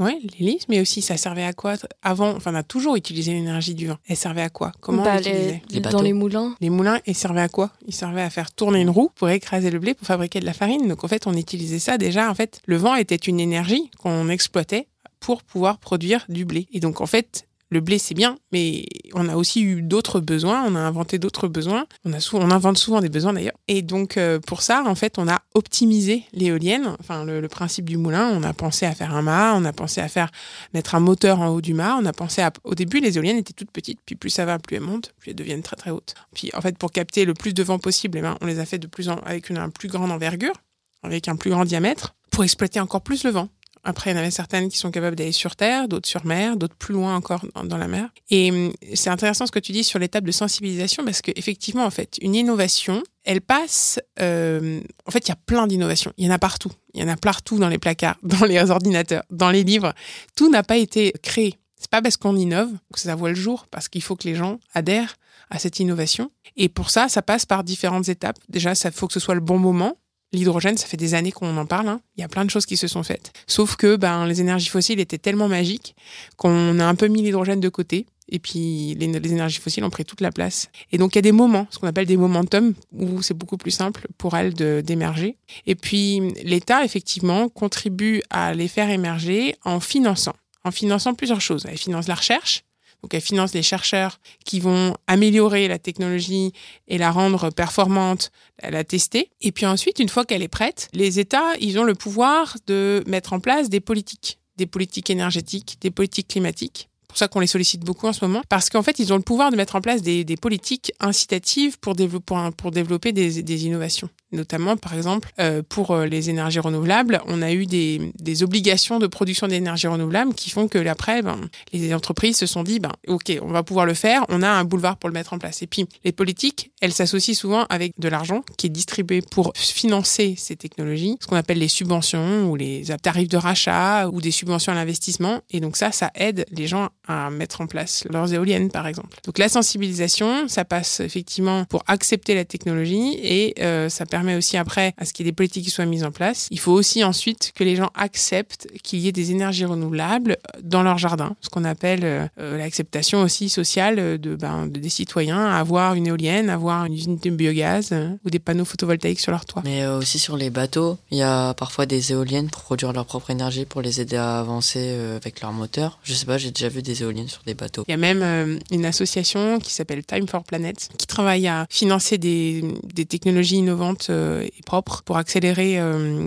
Ouais, 0.00 0.18
l'hélice, 0.38 0.66
mais 0.70 0.80
aussi 0.80 1.02
ça 1.02 1.18
servait 1.18 1.44
à 1.44 1.52
quoi 1.52 1.74
avant 2.02 2.30
Enfin, 2.30 2.52
on 2.52 2.56
a 2.56 2.62
toujours 2.62 2.96
utilisé 2.96 3.34
l'énergie 3.34 3.74
du 3.74 3.86
vent. 3.86 3.98
Elle 4.08 4.16
servait 4.16 4.40
à 4.40 4.48
quoi? 4.48 4.72
Comment 4.80 5.04
bah, 5.04 5.20
les, 5.20 5.60
Dans 5.80 6.00
les 6.00 6.14
moulins. 6.14 6.56
Les 6.62 6.70
moulins, 6.70 7.00
ils 7.06 7.14
servaient 7.14 7.42
à 7.42 7.50
quoi? 7.50 7.70
Ils 7.86 7.94
servaient 7.94 8.22
à 8.22 8.30
faire 8.30 8.50
tourner 8.50 8.80
une 8.80 8.88
roue 8.88 9.10
pour 9.14 9.28
écraser 9.28 9.70
le 9.70 9.78
blé 9.78 9.92
pour 9.92 10.06
fabriquer 10.06 10.40
de 10.40 10.46
la 10.46 10.54
farine. 10.54 10.88
Donc 10.88 11.04
en 11.04 11.08
fait, 11.08 11.26
on 11.26 11.34
utilisait 11.34 11.78
ça 11.78 11.98
déjà. 11.98 12.30
En 12.30 12.34
fait, 12.34 12.62
le 12.64 12.76
vent 12.76 12.94
était 12.94 13.14
une 13.14 13.40
énergie 13.40 13.90
qu'on 13.98 14.30
exploitait 14.30 14.88
pour 15.20 15.42
pouvoir 15.42 15.76
produire 15.76 16.24
du 16.30 16.46
blé. 16.46 16.66
Et 16.72 16.80
donc 16.80 17.02
en 17.02 17.06
fait, 17.06 17.46
le 17.70 17.80
blé 17.80 17.98
c'est 17.98 18.14
bien, 18.14 18.36
mais 18.52 18.84
on 19.14 19.28
a 19.28 19.36
aussi 19.36 19.62
eu 19.62 19.80
d'autres 19.80 20.20
besoins, 20.20 20.64
on 20.66 20.74
a 20.74 20.80
inventé 20.80 21.18
d'autres 21.18 21.46
besoins, 21.46 21.86
on, 22.04 22.12
a 22.12 22.18
on 22.32 22.50
invente 22.50 22.78
souvent 22.78 23.00
des 23.00 23.08
besoins 23.08 23.32
d'ailleurs. 23.32 23.56
Et 23.68 23.82
donc 23.82 24.16
euh, 24.16 24.40
pour 24.40 24.62
ça, 24.62 24.82
en 24.86 24.94
fait, 24.96 25.18
on 25.18 25.28
a 25.28 25.40
optimisé 25.54 26.24
l'éolienne, 26.32 26.96
enfin 26.98 27.24
le, 27.24 27.48
principe 27.48 27.88
du 27.88 27.96
moulin, 27.96 28.28
on 28.32 28.42
a 28.42 28.52
pensé 28.52 28.86
à 28.86 28.92
faire 28.92 29.14
un 29.14 29.22
mât, 29.22 29.54
on 29.56 29.64
a 29.64 29.72
pensé 29.72 30.00
à 30.00 30.08
faire 30.08 30.30
mettre 30.74 30.94
un 30.94 31.00
moteur 31.00 31.40
en 31.40 31.48
haut 31.48 31.60
du 31.60 31.74
mât, 31.74 31.96
on 32.00 32.06
a 32.06 32.12
pensé 32.12 32.42
à... 32.42 32.52
Au 32.64 32.74
début, 32.74 33.00
les 33.00 33.16
éoliennes 33.16 33.38
étaient 33.38 33.52
toutes 33.52 33.70
petites, 33.70 34.00
puis 34.04 34.16
plus 34.16 34.30
ça 34.30 34.44
va, 34.44 34.58
plus 34.58 34.76
elles 34.76 34.82
montent, 34.82 35.12
plus 35.18 35.30
elles 35.30 35.36
deviennent 35.36 35.62
très 35.62 35.76
très 35.76 35.90
hautes. 35.90 36.14
Puis 36.34 36.50
en 36.54 36.60
fait, 36.60 36.76
pour 36.76 36.90
capter 36.90 37.24
le 37.24 37.34
plus 37.34 37.54
de 37.54 37.62
vent 37.62 37.78
possible, 37.78 38.18
eh 38.18 38.22
ben, 38.22 38.36
on 38.40 38.46
les 38.46 38.58
a 38.58 38.66
fait 38.66 38.78
de 38.78 38.86
plus 38.86 39.08
en... 39.08 39.18
avec 39.18 39.50
une, 39.50 39.70
plus 39.70 39.88
grande 39.88 40.10
envergure, 40.10 40.54
avec 41.02 41.28
un 41.28 41.36
plus 41.36 41.50
grand 41.50 41.64
diamètre, 41.64 42.14
pour 42.30 42.44
exploiter 42.44 42.80
encore 42.80 43.02
plus 43.02 43.24
le 43.24 43.30
vent. 43.30 43.48
Après, 43.82 44.10
il 44.10 44.14
y 44.14 44.16
en 44.16 44.20
avait 44.20 44.30
certaines 44.30 44.68
qui 44.68 44.76
sont 44.76 44.90
capables 44.90 45.16
d'aller 45.16 45.32
sur 45.32 45.56
terre, 45.56 45.88
d'autres 45.88 46.08
sur 46.08 46.26
mer, 46.26 46.56
d'autres 46.56 46.74
plus 46.74 46.94
loin 46.94 47.16
encore 47.16 47.44
dans, 47.64 47.78
la 47.78 47.88
mer. 47.88 48.10
Et 48.30 48.50
hum, 48.50 48.72
c'est 48.94 49.10
intéressant 49.10 49.46
ce 49.46 49.52
que 49.52 49.58
tu 49.58 49.72
dis 49.72 49.84
sur 49.84 49.98
l'étape 49.98 50.24
de 50.24 50.32
sensibilisation 50.32 51.04
parce 51.04 51.22
qu'effectivement, 51.22 51.84
en 51.84 51.90
fait, 51.90 52.18
une 52.20 52.34
innovation, 52.34 53.02
elle 53.24 53.40
passe. 53.40 53.98
Euh, 54.20 54.80
en 55.06 55.10
fait, 55.10 55.26
il 55.26 55.28
y 55.30 55.32
a 55.32 55.38
plein 55.46 55.66
d'innovations. 55.66 56.12
Il 56.18 56.26
y 56.26 56.28
en 56.28 56.32
a 56.32 56.38
partout. 56.38 56.72
Il 56.94 57.00
y 57.00 57.04
en 57.04 57.08
a 57.08 57.16
partout 57.16 57.58
dans 57.58 57.68
les 57.68 57.78
placards, 57.78 58.16
dans 58.22 58.44
les 58.44 58.70
ordinateurs, 58.70 59.22
dans 59.30 59.50
les 59.50 59.64
livres. 59.64 59.94
Tout 60.36 60.50
n'a 60.50 60.62
pas 60.62 60.76
été 60.76 61.12
créé. 61.22 61.56
C'est 61.76 61.90
pas 61.90 62.02
parce 62.02 62.18
qu'on 62.18 62.36
innove 62.36 62.70
que 62.92 63.00
ça 63.00 63.14
voit 63.14 63.30
le 63.30 63.34
jour, 63.34 63.66
parce 63.70 63.88
qu'il 63.88 64.02
faut 64.02 64.14
que 64.14 64.28
les 64.28 64.34
gens 64.34 64.60
adhèrent 64.74 65.16
à 65.48 65.58
cette 65.58 65.80
innovation. 65.80 66.30
Et 66.56 66.68
pour 66.68 66.90
ça, 66.90 67.08
ça 67.08 67.22
passe 67.22 67.46
par 67.46 67.64
différentes 67.64 68.08
étapes. 68.08 68.38
Déjà, 68.48 68.74
ça 68.74 68.90
faut 68.90 69.06
que 69.06 69.14
ce 69.14 69.20
soit 69.20 69.34
le 69.34 69.40
bon 69.40 69.58
moment. 69.58 69.96
L'hydrogène, 70.32 70.76
ça 70.76 70.86
fait 70.86 70.96
des 70.96 71.14
années 71.14 71.32
qu'on 71.32 71.56
en 71.56 71.66
parle. 71.66 71.88
Hein. 71.88 72.00
Il 72.16 72.20
y 72.20 72.24
a 72.24 72.28
plein 72.28 72.44
de 72.44 72.50
choses 72.50 72.66
qui 72.66 72.76
se 72.76 72.86
sont 72.86 73.02
faites. 73.02 73.32
Sauf 73.46 73.76
que 73.76 73.96
ben, 73.96 74.26
les 74.26 74.40
énergies 74.40 74.68
fossiles 74.68 75.00
étaient 75.00 75.18
tellement 75.18 75.48
magiques 75.48 75.96
qu'on 76.36 76.78
a 76.78 76.84
un 76.84 76.94
peu 76.94 77.08
mis 77.08 77.22
l'hydrogène 77.22 77.60
de 77.60 77.68
côté. 77.68 78.06
Et 78.30 78.38
puis 78.38 78.94
les, 78.94 79.06
énergies 79.06 79.58
fossiles 79.58 79.82
ont 79.84 79.90
pris 79.90 80.04
toute 80.04 80.20
la 80.20 80.30
place. 80.30 80.70
Et 80.92 80.98
donc 80.98 81.14
il 81.14 81.18
y 81.18 81.20
a 81.20 81.22
des 81.22 81.32
moments, 81.32 81.66
ce 81.70 81.78
qu'on 81.78 81.88
appelle 81.88 82.06
des 82.06 82.16
momentum, 82.16 82.74
où 82.92 83.22
c'est 83.22 83.34
beaucoup 83.34 83.56
plus 83.56 83.72
simple 83.72 84.06
pour 84.18 84.36
elles 84.36 84.54
d'émerger. 84.84 85.36
Et 85.66 85.74
puis 85.74 86.20
l'État, 86.44 86.84
effectivement, 86.84 87.48
contribue 87.48 88.22
à 88.30 88.54
les 88.54 88.68
faire 88.68 88.88
émerger 88.88 89.56
en 89.64 89.80
finançant. 89.80 90.34
En 90.64 90.70
finançant 90.70 91.14
plusieurs 91.14 91.40
choses. 91.40 91.66
Elle 91.68 91.78
finance 91.78 92.06
la 92.06 92.14
recherche, 92.14 92.62
donc 93.02 93.14
elle 93.14 93.20
finance 93.20 93.54
les 93.54 93.62
chercheurs 93.62 94.20
qui 94.44 94.60
vont 94.60 94.94
améliorer 95.06 95.68
la 95.68 95.78
technologie 95.78 96.52
et 96.88 96.98
la 96.98 97.10
rendre 97.10 97.50
performante, 97.50 98.30
la 98.62 98.84
tester. 98.84 99.30
Et 99.40 99.52
puis 99.52 99.66
ensuite, 99.66 99.98
une 99.98 100.08
fois 100.08 100.24
qu'elle 100.24 100.42
est 100.42 100.48
prête, 100.48 100.88
les 100.92 101.18
États, 101.18 101.54
ils 101.60 101.78
ont 101.78 101.84
le 101.84 101.94
pouvoir 101.94 102.56
de 102.66 103.02
mettre 103.06 103.32
en 103.32 103.40
place 103.40 103.68
des 103.68 103.80
politiques, 103.80 104.38
des 104.56 104.66
politiques 104.66 105.10
énergétiques, 105.10 105.78
des 105.80 105.90
politiques 105.90 106.28
climatiques. 106.28 106.88
Pour 107.08 107.18
ça 107.18 107.26
qu'on 107.26 107.40
les 107.40 107.48
sollicite 107.48 107.80
beaucoup 107.80 108.06
en 108.06 108.12
ce 108.12 108.24
moment, 108.24 108.42
parce 108.48 108.70
qu'en 108.70 108.82
fait, 108.82 109.00
ils 109.00 109.12
ont 109.12 109.16
le 109.16 109.22
pouvoir 109.22 109.50
de 109.50 109.56
mettre 109.56 109.74
en 109.74 109.80
place 109.80 110.00
des, 110.00 110.24
politiques 110.40 110.92
incitatives 111.00 111.78
pour 111.80 111.96
développer 111.96 113.12
des 113.12 113.66
innovations 113.66 114.08
notamment 114.32 114.76
par 114.76 114.94
exemple 114.94 115.30
euh, 115.38 115.62
pour 115.66 115.90
euh, 115.92 116.06
les 116.06 116.30
énergies 116.30 116.60
renouvelables, 116.60 117.20
on 117.26 117.42
a 117.42 117.52
eu 117.52 117.66
des, 117.66 118.12
des 118.18 118.42
obligations 118.42 118.98
de 118.98 119.06
production 119.06 119.48
d'énergie 119.48 119.86
renouvelable 119.86 120.34
qui 120.34 120.50
font 120.50 120.68
que 120.68 120.78
après, 120.90 121.22
ben, 121.22 121.38
les 121.72 121.94
entreprises 121.94 122.36
se 122.36 122.46
sont 122.46 122.62
dit, 122.62 122.80
ben, 122.80 122.92
ok, 123.06 123.32
on 123.42 123.48
va 123.48 123.62
pouvoir 123.62 123.86
le 123.86 123.94
faire, 123.94 124.24
on 124.28 124.42
a 124.42 124.48
un 124.48 124.64
boulevard 124.64 124.96
pour 124.96 125.08
le 125.08 125.14
mettre 125.14 125.32
en 125.32 125.38
place. 125.38 125.62
Et 125.62 125.66
puis 125.66 125.86
les 126.04 126.12
politiques, 126.12 126.70
elles 126.80 126.92
s'associent 126.92 127.34
souvent 127.34 127.64
avec 127.68 127.92
de 127.98 128.08
l'argent 128.08 128.42
qui 128.56 128.66
est 128.66 128.70
distribué 128.70 129.22
pour 129.22 129.52
financer 129.54 130.34
ces 130.36 130.56
technologies, 130.56 131.16
ce 131.20 131.26
qu'on 131.26 131.36
appelle 131.36 131.58
les 131.58 131.68
subventions 131.68 132.50
ou 132.50 132.56
les 132.56 132.84
tarifs 133.02 133.28
de 133.28 133.36
rachat 133.36 134.08
ou 134.08 134.20
des 134.20 134.30
subventions 134.30 134.72
à 134.72 134.74
l'investissement. 134.74 135.40
Et 135.50 135.60
donc 135.60 135.76
ça, 135.76 135.92
ça 135.92 136.10
aide 136.14 136.44
les 136.50 136.66
gens 136.66 136.88
à 137.06 137.30
mettre 137.30 137.60
en 137.60 137.66
place 137.66 138.04
leurs 138.10 138.32
éoliennes, 138.32 138.70
par 138.70 138.86
exemple. 138.86 139.18
Donc 139.24 139.38
la 139.38 139.48
sensibilisation, 139.48 140.48
ça 140.48 140.64
passe 140.64 141.00
effectivement 141.00 141.64
pour 141.64 141.84
accepter 141.86 142.34
la 142.34 142.44
technologie 142.44 143.18
et 143.22 143.54
euh, 143.60 143.88
ça 143.88 144.06
permet 144.06 144.19
permet 144.20 144.36
aussi 144.36 144.58
après 144.58 144.92
à 144.98 145.06
ce 145.06 145.14
qu'il 145.14 145.24
y 145.24 145.28
ait 145.28 145.32
des 145.32 145.34
politiques 145.34 145.64
qui 145.64 145.70
soient 145.70 145.86
mises 145.86 146.04
en 146.04 146.10
place. 146.10 146.46
Il 146.50 146.58
faut 146.58 146.72
aussi 146.72 147.02
ensuite 147.02 147.52
que 147.54 147.64
les 147.64 147.74
gens 147.74 147.88
acceptent 147.94 148.66
qu'il 148.82 148.98
y 148.98 149.08
ait 149.08 149.12
des 149.12 149.30
énergies 149.30 149.64
renouvelables 149.64 150.36
dans 150.62 150.82
leur 150.82 150.98
jardin, 150.98 151.36
ce 151.40 151.48
qu'on 151.48 151.64
appelle 151.64 152.04
euh, 152.04 152.26
euh, 152.38 152.58
l'acceptation 152.58 153.22
aussi 153.22 153.48
sociale 153.48 154.18
de, 154.20 154.34
ben, 154.36 154.66
de, 154.66 154.78
des 154.78 154.90
citoyens 154.90 155.42
à 155.46 155.58
avoir 155.58 155.94
une 155.94 156.06
éolienne, 156.06 156.50
avoir 156.50 156.84
une 156.84 156.92
usine 156.92 157.16
de 157.16 157.30
biogaz 157.30 157.88
euh, 157.92 158.10
ou 158.26 158.28
des 158.28 158.38
panneaux 158.38 158.66
photovoltaïques 158.66 159.20
sur 159.20 159.32
leur 159.32 159.46
toit. 159.46 159.62
Mais 159.64 159.86
aussi 159.86 160.18
sur 160.18 160.36
les 160.36 160.50
bateaux, 160.50 160.98
il 161.10 161.16
y 161.16 161.22
a 161.22 161.54
parfois 161.54 161.86
des 161.86 162.12
éoliennes 162.12 162.50
pour 162.50 162.62
produire 162.62 162.92
leur 162.92 163.06
propre 163.06 163.30
énergie 163.30 163.64
pour 163.64 163.80
les 163.80 164.02
aider 164.02 164.16
à 164.16 164.38
avancer 164.38 164.94
avec 165.16 165.40
leur 165.40 165.52
moteur. 165.52 165.98
Je 166.02 166.12
sais 166.12 166.26
pas, 166.26 166.36
j'ai 166.36 166.50
déjà 166.50 166.68
vu 166.68 166.82
des 166.82 167.02
éoliennes 167.02 167.28
sur 167.28 167.42
des 167.46 167.54
bateaux. 167.54 167.84
Il 167.88 167.92
y 167.92 167.94
a 167.94 167.96
même 167.96 168.60
une 168.70 168.84
association 168.84 169.58
qui 169.60 169.72
s'appelle 169.72 170.04
Time 170.04 170.28
for 170.28 170.44
Planet 170.44 170.90
qui 170.98 171.06
travaille 171.06 171.48
à 171.48 171.66
financer 171.70 172.18
des, 172.18 172.62
des 172.92 173.06
technologies 173.06 173.56
innovantes 173.56 174.09
et 174.10 174.62
propres 174.66 175.02
pour 175.02 175.16
accélérer, 175.16 175.78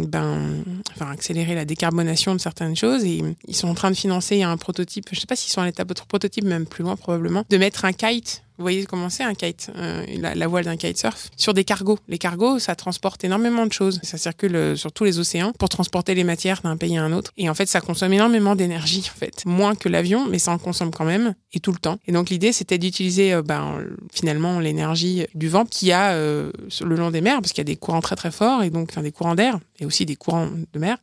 ben, 0.08 0.64
enfin 0.92 1.12
accélérer 1.12 1.56
la 1.56 1.66
décarbonation 1.66 2.34
de 2.34 2.40
certaines 2.40 2.76
choses. 2.76 3.04
Et 3.04 3.22
ils 3.48 3.56
sont 3.56 3.68
en 3.68 3.74
train 3.74 3.92
de 3.92 3.96
financer 3.96 4.44
un 4.44 4.58
prototype. 4.58 5.10
Je 5.12 5.20
sais 5.20 5.28
pas 5.28 5.36
s'ils 5.36 5.52
sont 5.52 5.62
à 5.62 5.66
l'étape 5.66 5.88
de 5.88 5.94
prototype, 5.94 6.46
même 6.46 6.66
plus 6.66 6.84
loin 6.84 6.96
probablement, 6.96 7.44
de 7.50 7.58
mettre 7.58 7.86
un 7.86 7.94
kite 7.94 8.44
vous 8.58 8.64
voyez 8.64 8.86
comment 8.86 9.10
c'est 9.10 9.24
un 9.24 9.34
kite, 9.34 9.72
euh, 9.76 10.06
la, 10.20 10.48
voile 10.48 10.66
d'un 10.66 10.78
kitesurf, 10.78 11.30
sur 11.38 11.56
des 11.56 11.64
cargos. 11.64 11.98
Les 12.08 12.20
cargos, 12.20 12.60
ça 12.60 12.76
transporte 12.76 13.24
énormément 13.24 13.66
de 13.66 13.74
choses. 13.74 14.00
Ça 14.04 14.18
circule 14.18 14.56
euh, 14.56 14.76
sur 14.76 14.92
tous 14.92 15.06
les 15.06 15.18
océans 15.18 15.54
pour 15.58 15.70
transporter 15.70 16.14
les 16.14 16.24
matières 16.24 16.62
d'un 16.62 16.78
pays 16.78 16.98
à 16.98 17.04
un 17.04 17.14
autre. 17.14 17.32
Et 17.38 17.50
en 17.50 17.56
fait, 17.56 17.66
ça 17.66 17.82
consomme 17.82 18.14
énormément 18.14 18.56
d'énergie, 18.56 19.10
en 19.14 19.18
fait. 19.18 19.44
Moins 19.46 19.74
que 19.74 19.90
l'avion, 19.90 20.28
mais 20.30 20.38
ça 20.38 20.52
en 20.52 20.60
consomme 20.60 20.92
quand 20.92 21.06
même, 21.06 21.34
et 21.52 21.60
tout 21.60 21.72
le 21.72 21.80
temps. 21.80 21.98
Et 22.06 22.12
donc 22.12 22.30
l'idée, 22.30 22.52
c'était 22.52 22.78
d'utiliser 22.78 23.34
euh, 23.34 23.42
ben, 23.42 23.80
finalement 24.12 24.60
l'énergie 24.60 25.26
du 25.34 25.50
vent 25.50 25.66
qu'il 25.66 25.88
y 25.88 25.92
a 25.92 26.16
sur 26.70 26.86
le 26.86 26.96
long 26.96 27.10
des 27.10 27.22
mers, 27.22 27.42
parce 27.42 27.54
qu'il 27.54 27.60
y 27.60 27.62
a 27.62 27.72
des 27.74 27.76
courants 27.76 28.02
très 28.02 28.16
très 28.16 28.32
forts, 28.32 28.62
et 28.62 28.70
donc 28.70 28.90
enfin, 28.92 29.02
des 29.02 29.12
courants 29.12 29.36
d'air, 29.36 29.60
et 29.80 29.86
aussi 29.86 30.06
des 30.06 30.16
courants 30.16 30.50
de 30.74 30.80
mer. 30.80 30.98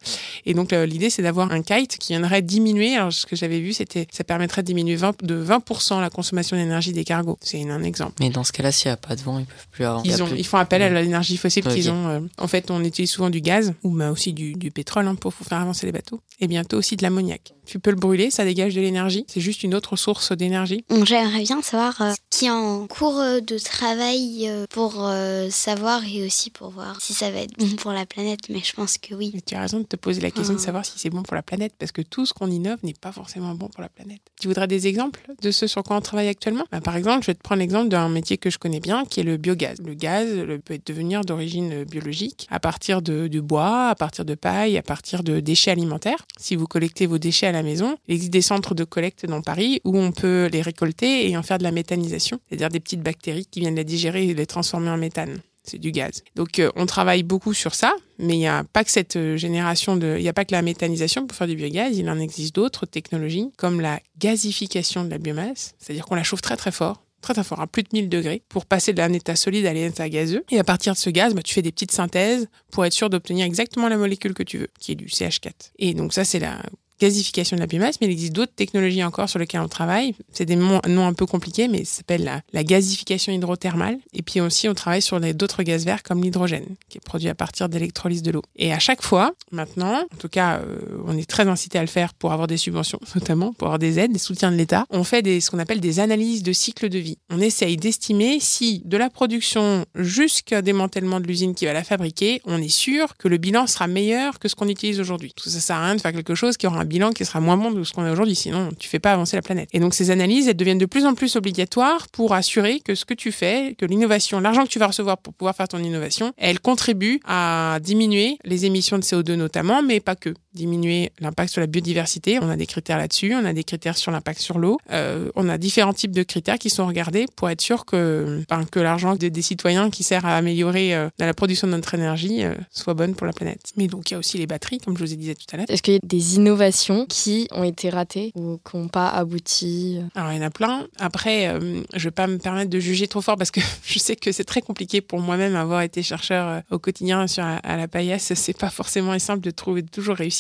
Et 0.47 0.55
donc 0.55 0.71
l'idée, 0.73 1.11
c'est 1.11 1.23
d'avoir 1.23 1.51
un 1.51 1.63
kite 1.63 1.99
qui 1.99 2.13
viendrait 2.13 2.43
diminuer. 2.43 2.95
Alors 2.95 3.13
ce 3.13 3.27
que 3.27 3.35
j'avais 3.35 3.61
vu, 3.61 3.73
c'était 3.73 4.07
ça 4.13 4.25
permettrait 4.25 4.63
de 4.63 4.67
diminuer 4.67 4.97
20, 4.97 5.25
de 5.25 5.45
20% 5.45 6.01
la 6.01 6.11
consommation 6.11 6.57
d'énergie 6.57 6.93
des 6.93 7.05
cargos. 7.05 7.39
C'est 7.43 7.69
un 7.69 7.83
exemple. 7.83 8.15
Mais 8.21 8.29
dans 8.29 8.45
ce 8.45 8.53
cas-là, 8.53 8.71
s'il 8.71 8.89
n'y 8.89 8.93
a 8.93 8.97
pas 8.99 9.17
de 9.17 9.23
vent, 9.23 9.39
ils 9.39 9.47
peuvent 9.47 9.69
plus 9.71 9.85
avoir. 9.85 10.05
Ils, 10.05 10.23
ont, 10.23 10.29
ils 10.37 10.47
font 10.47 10.59
appel 10.59 10.83
à 10.83 10.91
l'énergie 10.91 11.39
fossile 11.39 11.65
qu'ils 11.65 11.91
ont. 11.91 12.09
Euh, 12.09 12.21
en 12.39 12.47
fait, 12.47 12.71
on 12.71 12.85
utilise 12.85 13.11
souvent 13.11 13.31
du 13.31 13.41
gaz 13.41 13.73
ou 13.83 13.91
bah, 13.91 14.11
aussi 14.11 14.35
du, 14.35 14.53
du 14.53 14.71
pétrole 14.71 15.09
hein, 15.09 15.15
pour 15.15 15.33
faire 15.33 15.59
avancer 15.59 15.87
les 15.87 15.93
bateaux. 15.93 16.21
Et 16.41 16.47
bientôt 16.47 16.77
aussi 16.77 16.97
de 16.97 17.03
l'ammoniac. 17.03 17.55
Tu 17.65 17.79
peux 17.79 17.91
le 17.91 17.97
brûler, 17.97 18.31
ça 18.31 18.45
dégage 18.45 18.75
de 18.75 18.81
l'énergie. 18.81 19.25
C'est 19.29 19.41
juste 19.41 19.63
une 19.63 19.75
autre 19.75 19.97
source 19.97 20.33
d'énergie. 20.33 20.85
J'aimerais 21.05 21.43
bien 21.45 21.63
savoir 21.63 22.01
euh, 22.03 22.13
ce 22.13 22.39
qui 22.39 22.47
est 22.47 22.51
en 22.51 22.87
cours 22.87 23.19
euh, 23.21 23.41
de 23.41 23.59
travail 23.59 24.51
pour 24.69 25.11
savoir 25.51 26.03
et 26.05 26.27
aussi 26.27 26.51
pour 26.51 26.71
voir 26.71 27.01
si 27.01 27.15
ça 27.15 27.31
va 27.31 27.39
être 27.39 27.57
bon 27.59 27.77
pour 27.77 27.93
la 27.93 28.05
planète. 28.05 28.41
Mais 28.51 28.61
je 28.63 28.75
pense 28.75 28.99
que 28.99 29.15
oui. 29.15 29.33
tu 29.47 29.55
as 29.55 29.61
raison 29.61 29.79
de 29.79 29.85
te 29.85 29.97
poser 29.97 30.21
la 30.21 30.31
question 30.31 30.55
de 30.55 30.59
ah. 30.59 30.65
savoir 30.65 30.85
si 30.85 30.93
c'est 30.97 31.11
bon 31.11 31.23
pour 31.23 31.35
la 31.35 31.43
planète 31.43 31.73
parce 31.79 31.93
que 31.93 32.03
tout 32.03 32.27
ce 32.27 32.35
qu'on 32.35 32.51
innove 32.51 32.79
n'est 32.83 32.93
pas 32.93 33.13
forcément 33.13 33.55
bon 33.55 33.69
pour 33.69 33.81
la 33.81 33.89
planète. 33.89 34.21
Tu 34.41 34.49
voudrais 34.49 34.67
des 34.67 34.87
exemples 34.87 35.21
de 35.41 35.51
ce 35.51 35.67
sur 35.67 35.83
quoi 35.83 35.97
on 35.97 36.01
travaille 36.01 36.29
actuellement? 36.29 36.65
Bah, 36.71 36.81
Par 36.81 36.97
exemple, 36.97 37.25
je 37.25 37.30
vais 37.31 37.35
te 37.35 37.43
prendre 37.43 37.61
l'exemple 37.61 37.89
d'un 37.89 38.09
métier 38.09 38.39
que 38.39 38.51
je 38.51 38.59
connais 38.59 38.81
bien, 38.81 39.05
qui 39.05 39.21
est 39.21 39.25
le 39.25 39.37
biogaz. 39.37 39.77
Le 39.85 39.95
gaz 39.95 40.29
peut 40.65 40.79
devenir 40.85 41.23
d'origine 41.23 41.85
biologique 41.85 42.47
à 42.51 42.61
partir 42.61 43.03
de, 43.03 43.41
bois, 43.41 43.89
à 43.89 43.95
partir 43.95 44.25
de 44.25 44.35
paille, 44.35 44.77
à 44.77 44.83
partir 44.83 45.23
de 45.23 45.41
déchets 45.41 45.71
alimentaires. 45.71 46.27
Si 46.39 46.57
vous 46.57 46.67
collectez 46.67 47.07
vos 47.07 47.19
déchets 47.19 47.47
à 47.47 47.53
la 47.53 47.63
maison, 47.63 47.97
il 48.09 48.15
existe 48.15 48.33
des 48.33 48.43
centres 48.43 48.75
de 48.75 48.85
collecte 48.85 49.27
dans 49.27 49.43
Paris 49.43 49.81
où 49.85 49.97
on 49.97 50.13
peut 50.13 50.49
les 50.53 50.63
récolter 50.63 51.31
et 51.31 51.37
en 51.37 51.43
faire 51.43 51.59
de 51.59 51.65
la 51.65 51.73
méthanisation, 51.73 52.41
c'est-à-dire 52.49 52.69
des 52.69 52.81
petites 52.81 53.03
bactéries 53.03 53.47
qui 53.47 53.61
viennent 53.61 53.77
la 53.77 53.85
digérer 53.85 54.29
et 54.29 54.35
les 54.35 54.47
transformer 54.47 54.91
en 54.91 54.97
méthane 54.97 55.41
c'est 55.63 55.79
du 55.79 55.93
gaz. 55.93 56.23
Donc 56.37 56.59
euh, 56.59 56.71
on 56.77 56.87
travaille 56.87 57.23
beaucoup 57.23 57.55
sur 57.55 57.75
ça, 57.75 57.95
mais 58.19 58.35
il 58.35 58.39
n'y 58.39 58.49
a 58.49 58.65
pas 58.65 58.85
que 58.85 58.91
cette 58.91 59.17
euh, 59.17 59.37
génération 59.37 59.97
de, 59.97 60.17
il 60.19 60.23
n'y 60.23 60.29
a 60.29 60.33
pas 60.33 60.45
que 60.45 60.53
la 60.53 60.63
méthanisation 60.63 61.27
pour 61.27 61.37
faire 61.37 61.47
du 61.47 61.55
biogaz, 61.55 61.97
il 61.97 62.09
en 62.09 62.19
existe 62.19 62.55
d'autres 62.55 62.87
technologies 62.87 63.51
comme 63.57 63.81
la 63.81 64.01
gazification 64.19 65.05
de 65.05 65.11
la 65.11 65.19
biomasse, 65.19 65.75
c'est-à-dire 65.79 66.07
qu'on 66.07 66.15
la 66.15 66.23
chauffe 66.23 66.43
très 66.43 66.57
très 66.57 66.73
fort 66.73 67.03
très 67.21 67.35
très 67.35 67.45
fort, 67.45 67.61
à 67.61 67.67
plus 67.67 67.83
de 67.83 67.89
1000 67.93 68.09
degrés, 68.09 68.43
pour 68.49 68.67
passer 68.67 68.93
d'un 68.93 69.13
état 69.13 69.37
solide 69.37 69.67
à 69.67 69.73
l'état 69.73 70.09
gazeux. 70.09 70.45
Et 70.51 70.59
à 70.59 70.65
partir 70.65 70.93
de 70.95 70.99
ce 70.99 71.11
gaz, 71.11 71.35
bah, 71.35 71.43
tu 71.43 71.55
fais 71.55 71.63
des 71.63 71.73
petites 71.73 71.93
synthèses 71.93 72.49
pour 72.71 72.85
être 72.85 72.93
sûr 72.93 73.11
d'obtenir 73.11 73.47
exactement 73.47 73.89
la 73.89 73.97
molécule 73.97 74.35
que 74.35 74.43
tu 74.43 74.59
veux, 74.59 74.69
qui 74.79 74.93
est 74.93 74.97
du 74.97 75.07
CH4. 75.07 75.53
Et 75.79 75.95
donc 75.95 76.13
ça, 76.13 76.25
c'est 76.25 76.39
la 76.39 76.59
gasification 77.01 77.57
de 77.57 77.61
la 77.61 77.67
biomasse, 77.67 78.01
mais 78.01 78.07
il 78.07 78.13
existe 78.13 78.33
d'autres 78.33 78.55
technologies 78.55 79.03
encore 79.03 79.29
sur 79.29 79.39
lesquelles 79.39 79.61
on 79.61 79.69
travaille. 79.69 80.15
C'est 80.33 80.45
des 80.45 80.57
noms 80.57 80.81
un 80.85 81.13
peu 81.13 81.27
compliqués, 81.27 81.69
mais 81.69 81.85
ça 81.85 81.99
s'appelle 81.99 82.25
la, 82.25 82.43
la, 82.53 82.65
gasification 82.65 83.33
hydrothermale. 83.33 83.99
Et 84.13 84.23
puis 84.23 84.41
aussi, 84.41 84.69
on 84.69 84.75
travaille 84.75 85.03
sur 85.03 85.21
d'autres 85.21 85.63
gaz 85.63 85.85
verts 85.85 86.03
comme 86.03 86.23
l'hydrogène, 86.23 86.67
qui 86.89 86.99
est 86.99 87.05
produit 87.05 87.29
à 87.29 87.35
partir 87.35 87.69
d'électrolyse 87.69 88.23
de 88.23 88.31
l'eau. 88.31 88.43
Et 88.57 88.73
à 88.73 88.79
chaque 88.79 89.03
fois, 89.03 89.33
maintenant, 89.51 90.05
en 90.13 90.17
tout 90.19 90.29
cas, 90.29 90.59
euh, 90.59 90.79
on 91.07 91.17
est 91.17 91.29
très 91.29 91.49
incité 91.49 91.79
à 91.79 91.83
le 91.83 91.89
faire 91.89 92.15
pour 92.15 92.33
avoir 92.33 92.47
des 92.47 92.57
subventions, 92.57 93.01
notamment 93.15 93.53
pour 93.53 93.69
avoir 93.69 93.79
des 93.79 93.99
aides, 93.99 94.13
des 94.13 94.19
soutiens 94.19 94.53
de 94.53 94.57
l'État. 94.57 94.85
On 94.91 95.05
fait 95.05 95.23
des, 95.23 95.41
ce 95.41 95.51
qu'on 95.51 95.59
appelle 95.59 95.81
des 95.81 96.01
analyses 96.01 96.43
de 96.43 96.53
cycle 96.53 96.89
de 96.89 96.99
vie. 96.99 97.19
On 97.31 97.41
essaye 97.41 97.77
d'estimer 97.77 98.39
si 98.41 98.83
de 98.85 98.97
la 98.97 99.11
production 99.11 99.85
jusqu'à 99.95 100.63
démantèlement 100.63 101.21
de 101.21 101.27
l'usine 101.27 101.55
qui 101.55 101.65
va 101.65 101.73
la 101.73 101.85
fabriquer, 101.85 102.41
on 102.45 102.61
est 102.61 102.69
sûr 102.69 103.17
que 103.17 103.29
le 103.29 103.39
bilan 103.39 103.67
sera 103.67 103.87
meilleur 103.87 104.39
que 104.39 104.49
ce 104.49 104.55
qu'on 104.55 104.69
utilise 104.69 105.01
aujourd'hui. 105.01 105.33
Que 105.33 105.49
ça 105.49 105.61
sert 105.61 105.77
à 105.77 105.87
rien 105.87 105.97
de 105.97 106.01
faire 106.01 106.13
quelque 106.13 106.35
chose 106.35 106.57
qui 106.57 106.67
aura 106.67 106.81
un 106.81 106.85
bilan 106.91 107.13
qui 107.13 107.25
sera 107.25 107.41
moins 107.41 107.57
bon 107.57 107.71
de 107.71 107.83
ce 107.85 107.93
qu'on 107.93 108.05
a 108.05 108.13
aujourd'hui. 108.13 108.35
Sinon, 108.35 108.69
tu 108.79 108.89
fais 108.89 108.99
pas 108.99 109.13
avancer 109.13 109.37
la 109.37 109.43
planète. 109.43 109.71
Et 109.73 109.81
donc, 109.81 109.95
ces 109.95 110.11
analyses, 110.11 110.49
elles 110.49 110.57
deviennent 110.57 110.79
de 110.79 110.87
plus 110.87 111.07
en 111.07 111.15
plus 111.15 111.37
obligatoires 111.37 112.09
pour 112.09 112.35
assurer 112.35 112.81
que 112.81 112.95
ce 112.95 113.05
que 113.05 113.15
tu 113.15 113.33
fais, 113.33 113.75
que 113.79 113.87
l'innovation, 113.87 114.41
l'argent 114.41 114.65
que 114.65 114.69
tu 114.69 114.79
vas 114.79 114.89
recevoir 114.89 115.17
pour 115.17 115.33
pouvoir 115.33 115.57
faire 115.57 115.69
ton 115.69 115.79
innovation, 115.79 116.33
elle 116.37 116.61
contribue 116.61 117.21
à 117.25 117.79
diminuer 117.83 118.37
les 118.45 118.67
émissions 118.67 118.99
de 118.99 119.05
CO2 119.05 119.35
notamment, 119.35 119.83
mais 119.83 120.01
pas 120.01 120.17
que 120.17 120.35
diminuer 120.55 121.13
l'impact 121.21 121.53
sur 121.53 121.61
la 121.61 121.67
biodiversité. 121.67 122.39
On 122.41 122.51
a 122.51 122.57
des 122.57 122.67
critères 122.67 122.99
là-dessus, 122.99 123.35
on 123.35 123.45
a 123.45 123.53
des 123.53 123.65
critères 123.65 123.97
sur 123.97 124.11
l'impact 124.11 124.41
sur 124.41 124.59
l'eau. 124.59 124.79
Euh, 124.91 125.31
on 125.37 125.49
a 125.49 125.59
différents 125.59 125.93
types 125.93 126.11
de 126.13 126.23
critères 126.23 126.59
qui 126.59 126.71
sont 126.71 126.87
regardés 126.87 127.27
pour 127.37 127.49
être 127.51 127.61
sûr 127.61 127.85
que, 127.85 128.43
ben, 128.49 128.65
que 128.65 128.81
l'argent 128.81 129.15
des, 129.15 129.31
des, 129.31 129.43
citoyens 129.43 129.91
qui 129.91 130.03
sert 130.03 130.27
à 130.27 130.37
améliorer 130.37 130.95
euh, 130.95 131.09
la 131.19 131.35
production 131.35 131.67
de 131.67 131.73
notre 131.73 131.95
énergie 131.95 132.45
euh, 132.45 132.55
soit 132.71 132.95
bonne 132.95 133.15
pour 133.15 133.27
la 133.27 133.33
planète. 133.33 133.73
Mais 133.77 133.87
donc 133.87 134.11
il 134.11 134.15
y 134.15 134.17
a 134.17 134.19
aussi 134.19 134.39
les 134.39 134.47
batteries, 134.47 134.79
comme 134.79 134.97
je 134.97 135.05
vous 135.05 135.13
ai 135.13 135.17
dit 135.17 135.35
tout 135.35 135.47
à 135.53 135.57
l'heure. 135.57 135.67
Est-ce 135.69 135.83
qu'il 135.83 135.95
y 135.95 135.97
a 135.97 136.01
des 136.03 136.37
innovations 136.37 137.07
qui 137.07 137.47
ont 137.53 137.65
été 137.65 137.89
ratées 137.91 138.33
ou 138.35 138.59
qui 138.69 138.77
n'ont 138.77 138.89
pas 138.89 139.09
abouti? 139.09 140.01
Alors 140.15 140.33
il 140.33 140.39
y 140.39 140.41
en 140.41 140.47
a 140.47 140.51
plein. 140.51 140.87
Après, 140.99 141.49
euh, 141.49 141.83
je 141.95 142.05
vais 142.05 142.11
pas 142.11 142.27
me 142.27 142.39
permettre 142.39 142.71
de 142.71 142.81
juger 142.81 143.07
trop 143.07 143.21
fort 143.21 143.37
parce 143.37 143.51
que 143.53 143.61
je 143.85 143.99
sais 143.99 144.17
que 144.17 144.33
c'est 144.33 144.45
très 144.45 144.63
compliqué 144.63 145.01
pour 145.01 145.21
moi-même 145.21 145.55
avoir 145.55 145.83
été 145.83 146.03
chercheur 146.03 146.63
au 146.71 146.79
quotidien 146.79 147.27
sur 147.29 147.45
à 147.45 147.77
la 147.77 147.89
paillasse. 147.89 148.33
C'est 148.35 148.57
pas 148.57 148.71
forcément 148.71 149.17
simple 149.19 149.41
de 149.41 149.51
trouver 149.51 149.83
de 149.83 149.89
toujours 149.89 150.17
réussir 150.17 150.40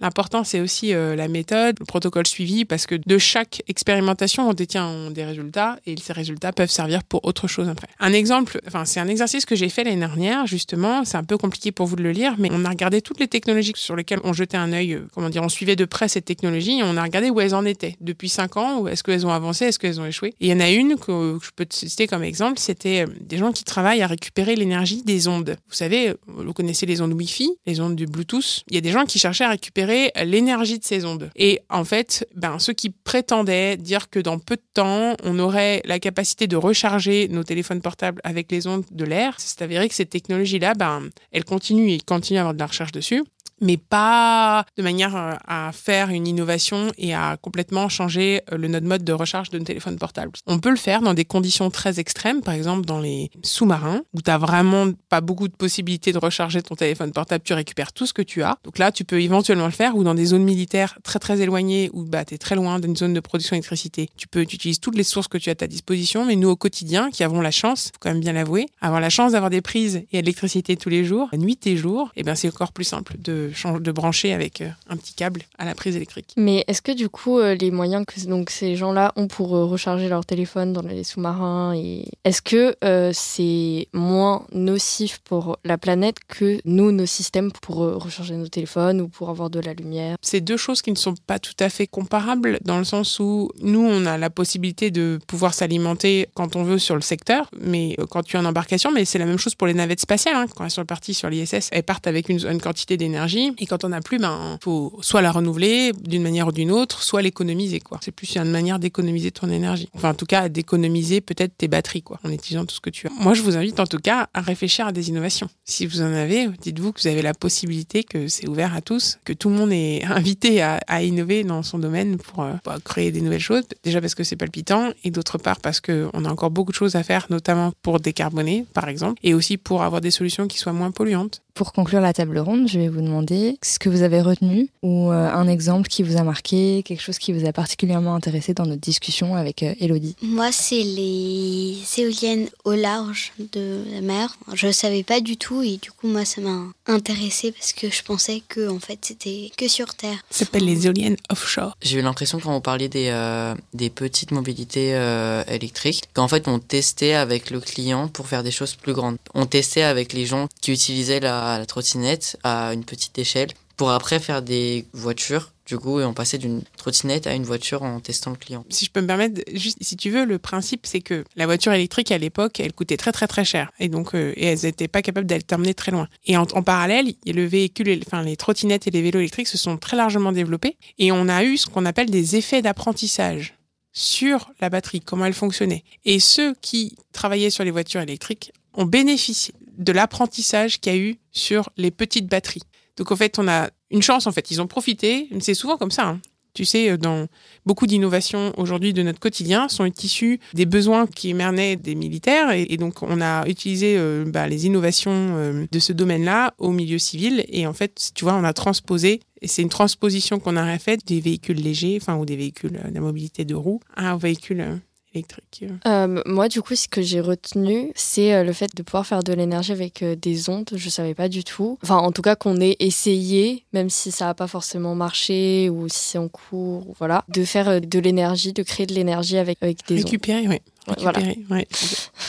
L'important, 0.00 0.44
c'est 0.44 0.60
aussi 0.60 0.94
euh, 0.94 1.16
la 1.16 1.28
méthode, 1.28 1.76
le 1.80 1.84
protocole 1.84 2.26
suivi, 2.26 2.64
parce 2.64 2.86
que 2.86 2.94
de 2.94 3.18
chaque 3.18 3.62
expérimentation, 3.68 4.48
on 4.48 4.52
détient 4.52 5.10
des 5.10 5.24
résultats 5.24 5.78
et 5.86 5.94
ces 6.00 6.12
résultats 6.12 6.52
peuvent 6.52 6.70
servir 6.70 7.04
pour 7.04 7.24
autre 7.24 7.48
chose 7.48 7.68
après. 7.68 7.88
Un 7.98 8.12
exemple, 8.12 8.60
enfin, 8.66 8.84
c'est 8.84 9.00
un 9.00 9.08
exercice 9.08 9.44
que 9.44 9.54
j'ai 9.54 9.68
fait 9.68 9.84
l'année 9.84 9.96
dernière, 9.96 10.46
justement. 10.46 11.04
C'est 11.04 11.16
un 11.16 11.24
peu 11.24 11.38
compliqué 11.38 11.72
pour 11.72 11.86
vous 11.86 11.96
de 11.96 12.02
le 12.02 12.12
lire, 12.12 12.34
mais 12.38 12.48
on 12.52 12.64
a 12.64 12.68
regardé 12.68 13.02
toutes 13.02 13.20
les 13.20 13.28
technologies 13.28 13.72
sur 13.76 13.96
lesquelles 13.96 14.20
on 14.24 14.32
jetait 14.32 14.56
un 14.56 14.72
œil, 14.72 14.94
euh, 14.94 15.08
comment 15.14 15.30
dire, 15.30 15.42
on 15.42 15.48
suivait 15.48 15.76
de 15.76 15.84
près 15.84 16.08
cette 16.08 16.24
technologie 16.24 16.78
et 16.78 16.82
on 16.82 16.96
a 16.96 17.02
regardé 17.02 17.30
où 17.30 17.40
elles 17.40 17.54
en 17.54 17.64
étaient 17.64 17.96
depuis 18.00 18.28
cinq 18.28 18.56
ans, 18.56 18.80
où 18.80 18.88
est-ce 18.88 19.02
qu'elles 19.02 19.26
ont 19.26 19.32
avancé, 19.32 19.66
est-ce 19.66 19.78
qu'elles 19.78 20.00
ont 20.00 20.06
échoué? 20.06 20.34
Et 20.40 20.46
il 20.46 20.48
y 20.48 20.52
en 20.52 20.60
a 20.60 20.70
une 20.70 20.96
que, 20.96 21.38
je 21.42 21.50
peux 21.54 21.66
te 21.66 21.74
citer 21.74 22.06
comme 22.06 22.22
exemple, 22.22 22.58
c'était 22.58 23.06
euh, 23.06 23.12
des 23.20 23.38
gens 23.38 23.52
qui 23.52 23.64
travaillent 23.64 24.02
à 24.02 24.06
récupérer 24.06 24.56
l'énergie 24.56 25.02
des 25.02 25.28
ondes. 25.28 25.56
Vous 25.68 25.74
savez, 25.74 26.14
vous 26.26 26.52
connaissez 26.52 26.86
les 26.86 27.00
ondes 27.00 27.12
Wi-Fi, 27.12 27.50
les 27.66 27.80
ondes 27.80 27.96
du 27.96 28.06
Bluetooth. 28.06 28.64
Il 28.68 28.74
y 28.74 28.78
a 28.78 28.80
des 28.80 28.90
gens 28.90 29.04
qui 29.04 29.18
cherchent 29.18 29.29
à 29.44 29.50
récupérer 29.50 30.12
l'énergie 30.24 30.78
de 30.78 30.84
ces 30.84 31.04
ondes. 31.04 31.30
Et 31.36 31.60
en 31.70 31.84
fait, 31.84 32.26
ben, 32.34 32.58
ceux 32.58 32.72
qui 32.72 32.90
prétendaient 32.90 33.76
dire 33.76 34.10
que 34.10 34.18
dans 34.18 34.38
peu 34.38 34.56
de 34.56 34.62
temps, 34.74 35.16
on 35.22 35.38
aurait 35.38 35.82
la 35.84 35.98
capacité 35.98 36.46
de 36.46 36.56
recharger 36.56 37.28
nos 37.28 37.44
téléphones 37.44 37.80
portables 37.80 38.20
avec 38.24 38.50
les 38.50 38.66
ondes 38.66 38.84
de 38.90 39.04
l'air, 39.04 39.34
c'est 39.38 39.62
avéré 39.62 39.88
que 39.88 39.94
cette 39.94 40.10
technologie-là, 40.10 40.74
ben, 40.74 41.08
elle 41.32 41.44
continue 41.44 41.90
et 41.90 42.00
continue 42.00 42.38
à 42.38 42.42
avoir 42.42 42.54
de 42.54 42.58
la 42.58 42.66
recherche 42.66 42.92
dessus 42.92 43.24
mais 43.60 43.76
pas 43.76 44.64
de 44.76 44.82
manière 44.82 45.16
euh, 45.16 45.34
à 45.46 45.70
faire 45.72 46.10
une 46.10 46.26
innovation 46.26 46.90
et 46.98 47.14
à 47.14 47.36
complètement 47.36 47.88
changer 47.88 48.42
euh, 48.52 48.56
le 48.56 48.68
notre 48.68 48.86
mode 48.86 49.04
de 49.04 49.12
recharge 49.12 49.50
de 49.50 49.58
nos 49.58 49.64
téléphones 49.64 49.98
portables. 49.98 50.32
On 50.46 50.58
peut 50.58 50.70
le 50.70 50.76
faire 50.76 51.02
dans 51.02 51.14
des 51.14 51.24
conditions 51.24 51.70
très 51.70 51.98
extrêmes, 52.00 52.40
par 52.40 52.54
exemple 52.54 52.86
dans 52.86 53.00
les 53.00 53.30
sous-marins, 53.42 54.02
où 54.14 54.22
tu 54.22 54.30
n'as 54.30 54.38
vraiment 54.38 54.86
pas 55.08 55.20
beaucoup 55.20 55.48
de 55.48 55.54
possibilités 55.54 56.12
de 56.12 56.18
recharger 56.18 56.62
ton 56.62 56.76
téléphone 56.76 57.12
portable, 57.12 57.44
tu 57.44 57.52
récupères 57.52 57.92
tout 57.92 58.06
ce 58.06 58.12
que 58.12 58.22
tu 58.22 58.42
as. 58.42 58.56
Donc 58.64 58.78
là, 58.78 58.92
tu 58.92 59.04
peux 59.04 59.19
éventuellement 59.24 59.66
le 59.66 59.72
faire 59.72 59.96
ou 59.96 60.04
dans 60.04 60.14
des 60.14 60.26
zones 60.26 60.44
militaires 60.44 60.98
très 61.02 61.18
très 61.18 61.40
éloignées 61.40 61.90
où 61.92 62.04
bah, 62.04 62.24
tu 62.24 62.34
es 62.34 62.38
très 62.38 62.54
loin 62.54 62.78
d'une 62.78 62.96
zone 62.96 63.14
de 63.14 63.20
production 63.20 63.54
d'électricité. 63.54 64.08
Tu 64.16 64.28
peux, 64.28 64.44
tu 64.46 64.56
utilises 64.56 64.80
toutes 64.80 64.96
les 64.96 65.04
sources 65.04 65.28
que 65.28 65.38
tu 65.38 65.48
as 65.48 65.52
à 65.52 65.56
ta 65.56 65.66
disposition, 65.66 66.24
mais 66.24 66.36
nous 66.36 66.48
au 66.48 66.56
quotidien, 66.56 67.10
qui 67.10 67.24
avons 67.24 67.40
la 67.40 67.50
chance, 67.50 67.86
faut 67.86 67.98
quand 68.00 68.10
même 68.10 68.20
bien 68.20 68.32
l'avouer, 68.32 68.66
avoir 68.80 69.00
la 69.00 69.10
chance 69.10 69.32
d'avoir 69.32 69.50
des 69.50 69.60
prises 69.60 70.02
et 70.12 70.20
de 70.20 70.26
l'électricité 70.26 70.76
tous 70.76 70.88
les 70.88 71.04
jours, 71.04 71.28
nuit 71.36 71.58
et 71.66 71.76
jour, 71.76 72.10
et 72.16 72.20
eh 72.20 72.22
ben 72.22 72.34
c'est 72.34 72.48
encore 72.48 72.72
plus 72.72 72.84
simple 72.84 73.16
de, 73.18 73.50
de 73.78 73.92
brancher 73.92 74.32
avec 74.32 74.60
euh, 74.60 74.68
un 74.88 74.96
petit 74.96 75.14
câble 75.14 75.42
à 75.58 75.64
la 75.64 75.74
prise 75.74 75.96
électrique. 75.96 76.32
Mais 76.36 76.64
est-ce 76.66 76.82
que 76.82 76.92
du 76.92 77.08
coup, 77.08 77.38
euh, 77.38 77.54
les 77.54 77.70
moyens 77.70 78.04
que 78.06 78.20
donc, 78.26 78.50
ces 78.50 78.76
gens-là 78.76 79.12
ont 79.16 79.28
pour 79.28 79.56
euh, 79.56 79.64
recharger 79.64 80.08
leur 80.08 80.24
téléphone 80.24 80.72
dans 80.72 80.82
les 80.82 81.04
sous-marins, 81.04 81.74
et... 81.74 82.06
est-ce 82.24 82.42
que 82.42 82.74
c'est 83.12 83.88
moins 83.92 84.46
nocif 84.52 85.20
pour 85.24 85.58
la 85.64 85.78
planète 85.78 86.16
que 86.28 86.60
nous, 86.64 86.92
nos 86.92 87.06
systèmes 87.06 87.50
pour 87.52 87.76
recharger 87.76 88.34
nos 88.34 88.48
téléphones 88.48 89.00
ou 89.00 89.09
pour 89.10 89.30
avoir 89.30 89.50
de 89.50 89.60
la 89.60 89.74
lumière 89.74 90.16
C'est 90.22 90.40
deux 90.40 90.56
choses 90.56 90.82
qui 90.82 90.90
ne 90.90 90.96
sont 90.96 91.14
pas 91.26 91.38
tout 91.38 91.54
à 91.60 91.68
fait 91.68 91.86
comparables 91.86 92.58
dans 92.64 92.78
le 92.78 92.84
sens 92.84 93.18
où 93.18 93.50
nous, 93.60 93.84
on 93.84 94.06
a 94.06 94.18
la 94.18 94.30
possibilité 94.30 94.90
de 94.90 95.18
pouvoir 95.26 95.54
s'alimenter 95.54 96.28
quand 96.34 96.56
on 96.56 96.62
veut 96.62 96.78
sur 96.78 96.94
le 96.94 97.00
secteur, 97.00 97.50
mais 97.60 97.96
quand 98.10 98.22
tu 98.22 98.36
es 98.36 98.38
en 98.38 98.44
embarcation, 98.44 98.90
mais 98.92 99.04
c'est 99.04 99.18
la 99.18 99.26
même 99.26 99.38
chose 99.38 99.54
pour 99.54 99.66
les 99.66 99.74
navettes 99.74 100.00
spatiales. 100.00 100.36
Hein. 100.36 100.46
Quand 100.54 100.64
elles 100.64 100.70
sont 100.70 100.84
parties 100.84 101.14
sur 101.14 101.28
l'ISS, 101.28 101.68
elles 101.72 101.82
partent 101.82 102.06
avec 102.06 102.28
une, 102.28 102.44
une 102.46 102.60
quantité 102.60 102.96
d'énergie, 102.96 103.52
et 103.58 103.66
quand 103.66 103.84
on 103.84 103.88
n'a 103.90 104.00
plus, 104.00 104.18
ben, 104.18 104.58
faut 104.62 104.98
soit 105.00 105.22
la 105.22 105.32
renouveler 105.32 105.92
d'une 106.04 106.22
manière 106.22 106.48
ou 106.48 106.52
d'une 106.52 106.70
autre, 106.70 107.02
soit 107.02 107.22
l'économiser, 107.22 107.80
quoi. 107.80 107.98
C'est 108.02 108.12
plus 108.12 108.36
une 108.36 108.50
manière 108.50 108.78
d'économiser 108.78 109.30
ton 109.30 109.50
énergie. 109.50 109.88
Enfin, 109.94 110.10
en 110.10 110.14
tout 110.14 110.26
cas, 110.26 110.48
d'économiser 110.48 111.20
peut-être 111.20 111.56
tes 111.56 111.68
batteries, 111.68 112.02
quoi, 112.02 112.18
en 112.24 112.30
utilisant 112.30 112.64
tout 112.64 112.74
ce 112.74 112.80
que 112.80 112.90
tu 112.90 113.06
as. 113.06 113.10
Moi, 113.20 113.34
je 113.34 113.42
vous 113.42 113.56
invite 113.56 113.80
en 113.80 113.86
tout 113.86 113.98
cas 113.98 114.28
à 114.34 114.40
réfléchir 114.40 114.86
à 114.86 114.92
des 114.92 115.08
innovations. 115.08 115.48
Si 115.64 115.86
vous 115.86 116.00
en 116.00 116.12
avez, 116.12 116.48
dites-vous 116.60 116.92
que 116.92 117.00
vous 117.00 117.08
avez 117.08 117.22
la 117.22 117.34
possibilité, 117.34 118.04
que 118.04 118.28
c'est 118.28 118.48
ouvert 118.48 118.74
à 118.74 118.80
tous, 118.80 118.99
que 119.24 119.32
tout 119.32 119.48
le 119.48 119.56
monde 119.56 119.72
est 119.72 120.04
invité 120.08 120.62
à, 120.62 121.02
innover 121.02 121.44
dans 121.44 121.62
son 121.62 121.78
domaine 121.78 122.16
pour, 122.18 122.42
euh, 122.42 122.54
pour, 122.62 122.74
créer 122.82 123.10
des 123.10 123.20
nouvelles 123.20 123.40
choses. 123.40 123.64
Déjà 123.82 124.00
parce 124.00 124.14
que 124.14 124.24
c'est 124.24 124.36
palpitant, 124.36 124.90
et 125.04 125.10
d'autre 125.10 125.38
part 125.38 125.60
parce 125.60 125.80
qu'on 125.80 126.24
a 126.24 126.28
encore 126.28 126.50
beaucoup 126.50 126.72
de 126.72 126.76
choses 126.76 126.96
à 126.96 127.02
faire, 127.02 127.26
notamment 127.30 127.72
pour 127.82 128.00
décarboner, 128.00 128.66
par 128.72 128.88
exemple, 128.88 129.18
et 129.22 129.34
aussi 129.34 129.56
pour 129.56 129.82
avoir 129.82 130.00
des 130.00 130.10
solutions 130.10 130.46
qui 130.46 130.58
soient 130.58 130.72
moins 130.72 130.90
polluantes. 130.90 131.42
Pour 131.60 131.74
conclure 131.74 132.00
la 132.00 132.14
table 132.14 132.38
ronde, 132.38 132.68
je 132.68 132.78
vais 132.78 132.88
vous 132.88 133.02
demander 133.02 133.58
ce 133.60 133.78
que 133.78 133.90
vous 133.90 134.00
avez 134.00 134.22
retenu 134.22 134.70
ou 134.82 135.12
euh, 135.12 135.30
un 135.30 135.46
exemple 135.46 135.90
qui 135.90 136.02
vous 136.02 136.16
a 136.16 136.22
marqué, 136.22 136.82
quelque 136.86 137.02
chose 137.02 137.18
qui 137.18 137.34
vous 137.34 137.46
a 137.46 137.52
particulièrement 137.52 138.14
intéressé 138.14 138.54
dans 138.54 138.64
notre 138.64 138.80
discussion 138.80 139.34
avec 139.34 139.62
euh, 139.62 139.74
Elodie. 139.78 140.16
Moi, 140.22 140.52
c'est 140.52 140.82
les 140.82 141.76
éoliennes 141.98 142.48
au 142.64 142.72
large 142.72 143.34
de 143.52 143.82
la 143.92 144.00
mer. 144.00 144.38
Je 144.54 144.68
ne 144.68 144.72
savais 144.72 145.02
pas 145.02 145.20
du 145.20 145.36
tout 145.36 145.60
et 145.60 145.76
du 145.76 145.92
coup, 145.92 146.08
moi, 146.08 146.24
ça 146.24 146.40
m'a 146.40 146.62
intéressé 146.86 147.52
parce 147.52 147.74
que 147.74 147.90
je 147.90 148.02
pensais 148.04 148.42
que 148.48 148.66
en 148.70 148.78
fait, 148.78 148.98
c'était 149.02 149.50
que 149.54 149.68
sur 149.68 149.94
Terre. 149.94 150.16
Ça 150.30 150.46
s'appelle 150.46 150.64
les 150.64 150.86
éoliennes 150.86 151.18
offshore. 151.28 151.76
J'ai 151.82 151.98
eu 151.98 152.02
l'impression 152.02 152.40
quand 152.40 152.56
on 152.56 152.62
parlait 152.62 152.88
des, 152.88 153.08
euh, 153.10 153.54
des 153.74 153.90
petites 153.90 154.30
mobilités 154.30 154.98
électriques, 155.46 156.04
qu'en 156.14 156.26
fait, 156.26 156.48
on 156.48 156.58
testait 156.58 157.12
avec 157.12 157.50
le 157.50 157.60
client 157.60 158.08
pour 158.08 158.28
faire 158.28 158.42
des 158.42 158.50
choses 158.50 158.76
plus 158.76 158.94
grandes. 158.94 159.18
On 159.34 159.44
testait 159.44 159.82
avec 159.82 160.14
les 160.14 160.24
gens 160.24 160.48
qui 160.62 160.72
utilisaient 160.72 161.20
la 161.20 161.49
la 161.58 161.66
trottinette 161.66 162.38
à 162.42 162.72
une 162.72 162.84
petite 162.84 163.18
échelle 163.18 163.50
pour 163.76 163.90
après 163.90 164.20
faire 164.20 164.42
des 164.42 164.86
voitures 164.92 165.52
du 165.70 165.78
coup, 165.78 166.00
et 166.00 166.04
on 166.04 166.12
passait 166.12 166.36
d'une 166.36 166.62
trottinette 166.76 167.28
à 167.28 167.34
une 167.34 167.44
voiture 167.44 167.84
en 167.84 168.00
testant 168.00 168.32
le 168.32 168.36
client. 168.36 168.64
Si 168.70 168.84
je 168.84 168.90
peux 168.90 169.00
me 169.00 169.06
permettre, 169.06 169.40
si 169.80 169.96
tu 169.96 170.10
veux, 170.10 170.24
le 170.24 170.38
principe, 170.38 170.84
c'est 170.84 171.00
que 171.00 171.24
la 171.36 171.46
voiture 171.46 171.72
électrique, 171.72 172.10
à 172.10 172.18
l'époque, 172.18 172.58
elle 172.58 172.72
coûtait 172.72 172.96
très, 172.96 173.12
très, 173.12 173.28
très 173.28 173.44
cher. 173.44 173.70
Et 173.78 173.88
donc, 173.88 174.14
euh, 174.14 174.32
et 174.36 174.46
elles 174.46 174.58
n'étaient 174.64 174.88
pas 174.88 175.00
capables 175.00 175.28
d'aller 175.28 175.74
très 175.74 175.92
loin. 175.92 176.08
Et 176.26 176.36
en, 176.36 176.44
parallèle, 176.44 177.14
le 177.24 177.46
véhicule, 177.46 178.02
enfin, 178.04 178.22
les 178.22 178.36
trottinettes 178.36 178.88
et 178.88 178.90
les 178.90 179.00
vélos 179.00 179.20
électriques 179.20 179.46
se 179.46 179.58
sont 179.58 179.76
très 179.76 179.96
largement 179.96 180.32
développés. 180.32 180.76
Et 180.98 181.12
on 181.12 181.28
a 181.28 181.44
eu 181.44 181.56
ce 181.56 181.66
qu'on 181.66 181.86
appelle 181.86 182.10
des 182.10 182.34
effets 182.34 182.62
d'apprentissage 182.62 183.54
sur 183.92 184.50
la 184.60 184.70
batterie, 184.70 185.00
comment 185.00 185.24
elle 185.24 185.34
fonctionnait. 185.34 185.84
Et 186.04 186.20
ceux 186.20 186.54
qui 186.60 186.96
travaillaient 187.12 187.50
sur 187.50 187.64
les 187.64 187.70
voitures 187.70 188.00
électriques 188.00 188.52
ont 188.74 188.84
bénéficié 188.84 189.54
de 189.78 189.92
l'apprentissage 189.92 190.80
qu'il 190.80 190.92
y 190.92 190.96
a 190.96 190.98
eu 190.98 191.18
sur 191.32 191.70
les 191.76 191.90
petites 191.90 192.26
batteries. 192.26 192.62
Donc 192.96 193.12
en 193.12 193.16
fait, 193.16 193.38
on 193.38 193.48
a 193.48 193.70
une 193.90 194.02
chance, 194.02 194.26
en 194.26 194.32
fait, 194.32 194.50
ils 194.50 194.60
ont 194.60 194.66
profité, 194.66 195.28
c'est 195.40 195.54
souvent 195.54 195.76
comme 195.76 195.90
ça. 195.90 196.06
Hein. 196.06 196.20
Tu 196.52 196.64
sais, 196.64 196.90
euh, 196.90 196.96
dans 196.96 197.26
beaucoup 197.64 197.86
d'innovations 197.86 198.52
aujourd'hui 198.56 198.92
de 198.92 199.02
notre 199.02 199.20
quotidien 199.20 199.68
sont 199.68 199.84
issues 199.84 200.40
des 200.54 200.66
besoins 200.66 201.06
qui 201.06 201.30
émergeaient 201.30 201.76
des 201.76 201.94
militaires. 201.94 202.50
Et, 202.50 202.76
donc, 202.76 203.02
on 203.02 203.20
a 203.20 203.46
utilisé 203.46 203.96
euh, 203.96 204.24
bah, 204.26 204.48
les 204.48 204.66
innovations 204.66 205.12
euh, 205.12 205.66
de 205.70 205.78
ce 205.78 205.92
domaine-là 205.92 206.54
au 206.58 206.72
milieu 206.72 206.98
civil. 206.98 207.44
Et 207.48 207.66
en 207.66 207.72
fait, 207.72 208.10
tu 208.14 208.24
vois, 208.24 208.34
on 208.34 208.44
a 208.44 208.52
transposé, 208.52 209.20
et 209.42 209.48
c'est 209.48 209.62
une 209.62 209.68
transposition 209.68 210.40
qu'on 210.40 210.56
a 210.56 210.78
faite 210.78 211.06
des 211.06 211.20
véhicules 211.20 211.60
légers, 211.60 211.98
enfin, 212.00 212.16
ou 212.16 212.24
des 212.24 212.36
véhicules 212.36 212.80
de 212.92 213.00
mobilité 213.00 213.44
de 213.44 213.54
roues, 213.54 213.80
à 213.96 214.10
un 214.10 214.16
véhicule 214.16 214.80
électrique 215.14 215.64
euh, 215.86 216.22
Moi, 216.26 216.48
du 216.48 216.62
coup, 216.62 216.74
ce 216.74 216.88
que 216.88 217.02
j'ai 217.02 217.20
retenu, 217.20 217.92
c'est 217.94 218.34
euh, 218.34 218.44
le 218.44 218.52
fait 218.52 218.74
de 218.74 218.82
pouvoir 218.82 219.06
faire 219.06 219.22
de 219.22 219.32
l'énergie 219.32 219.72
avec 219.72 220.02
euh, 220.02 220.14
des 220.16 220.48
ondes. 220.48 220.70
Je 220.74 220.88
savais 220.88 221.14
pas 221.14 221.28
du 221.28 221.44
tout. 221.44 221.78
Enfin, 221.82 221.96
en 221.96 222.12
tout 222.12 222.22
cas, 222.22 222.36
qu'on 222.36 222.60
ait 222.60 222.76
essayé, 222.78 223.64
même 223.72 223.90
si 223.90 224.10
ça 224.10 224.26
n'a 224.26 224.34
pas 224.34 224.46
forcément 224.46 224.94
marché 224.94 225.68
ou 225.70 225.88
si 225.88 225.98
c'est 225.98 226.18
en 226.18 226.28
cours, 226.28 226.94
voilà, 226.98 227.24
de 227.28 227.44
faire 227.44 227.80
de 227.80 227.98
l'énergie, 227.98 228.52
de 228.52 228.62
créer 228.62 228.86
de 228.86 228.94
l'énergie 228.94 229.38
avec, 229.38 229.58
avec 229.62 229.86
des 229.88 229.96
Récupérer, 229.96 230.46
ondes. 230.46 230.50
oui. 230.50 230.58
Récupérer, 230.86 231.38
ouais. 231.50 231.68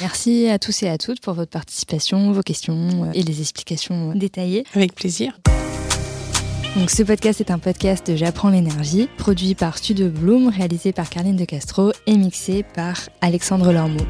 Merci 0.02 0.48
à 0.50 0.60
tous 0.60 0.84
et 0.84 0.90
à 0.90 0.98
toutes 0.98 1.22
pour 1.22 1.34
votre 1.34 1.52
participation, 1.52 2.32
vos 2.32 2.44
questions 2.44 3.10
et 3.14 3.24
les 3.24 3.40
explications 3.40 4.14
détaillées. 4.14 4.66
Avec 4.76 4.94
plaisir. 4.94 5.40
Donc 6.78 6.90
ce 6.90 7.04
podcast 7.04 7.42
est 7.42 7.52
un 7.52 7.60
podcast 7.60 8.10
de 8.10 8.16
J'apprends 8.16 8.50
l'énergie, 8.50 9.10
produit 9.18 9.56
par 9.56 9.78
Studio 9.78 10.08
Bloom, 10.08 10.48
réalisé 10.48 10.94
par 10.94 11.10
Carline 11.10 11.36
de 11.36 11.44
Castro 11.44 11.92
et 12.08 12.16
mixé 12.16 12.64
par 12.64 12.96
Alexandre 13.20 13.74
Lormeau. 13.74 14.06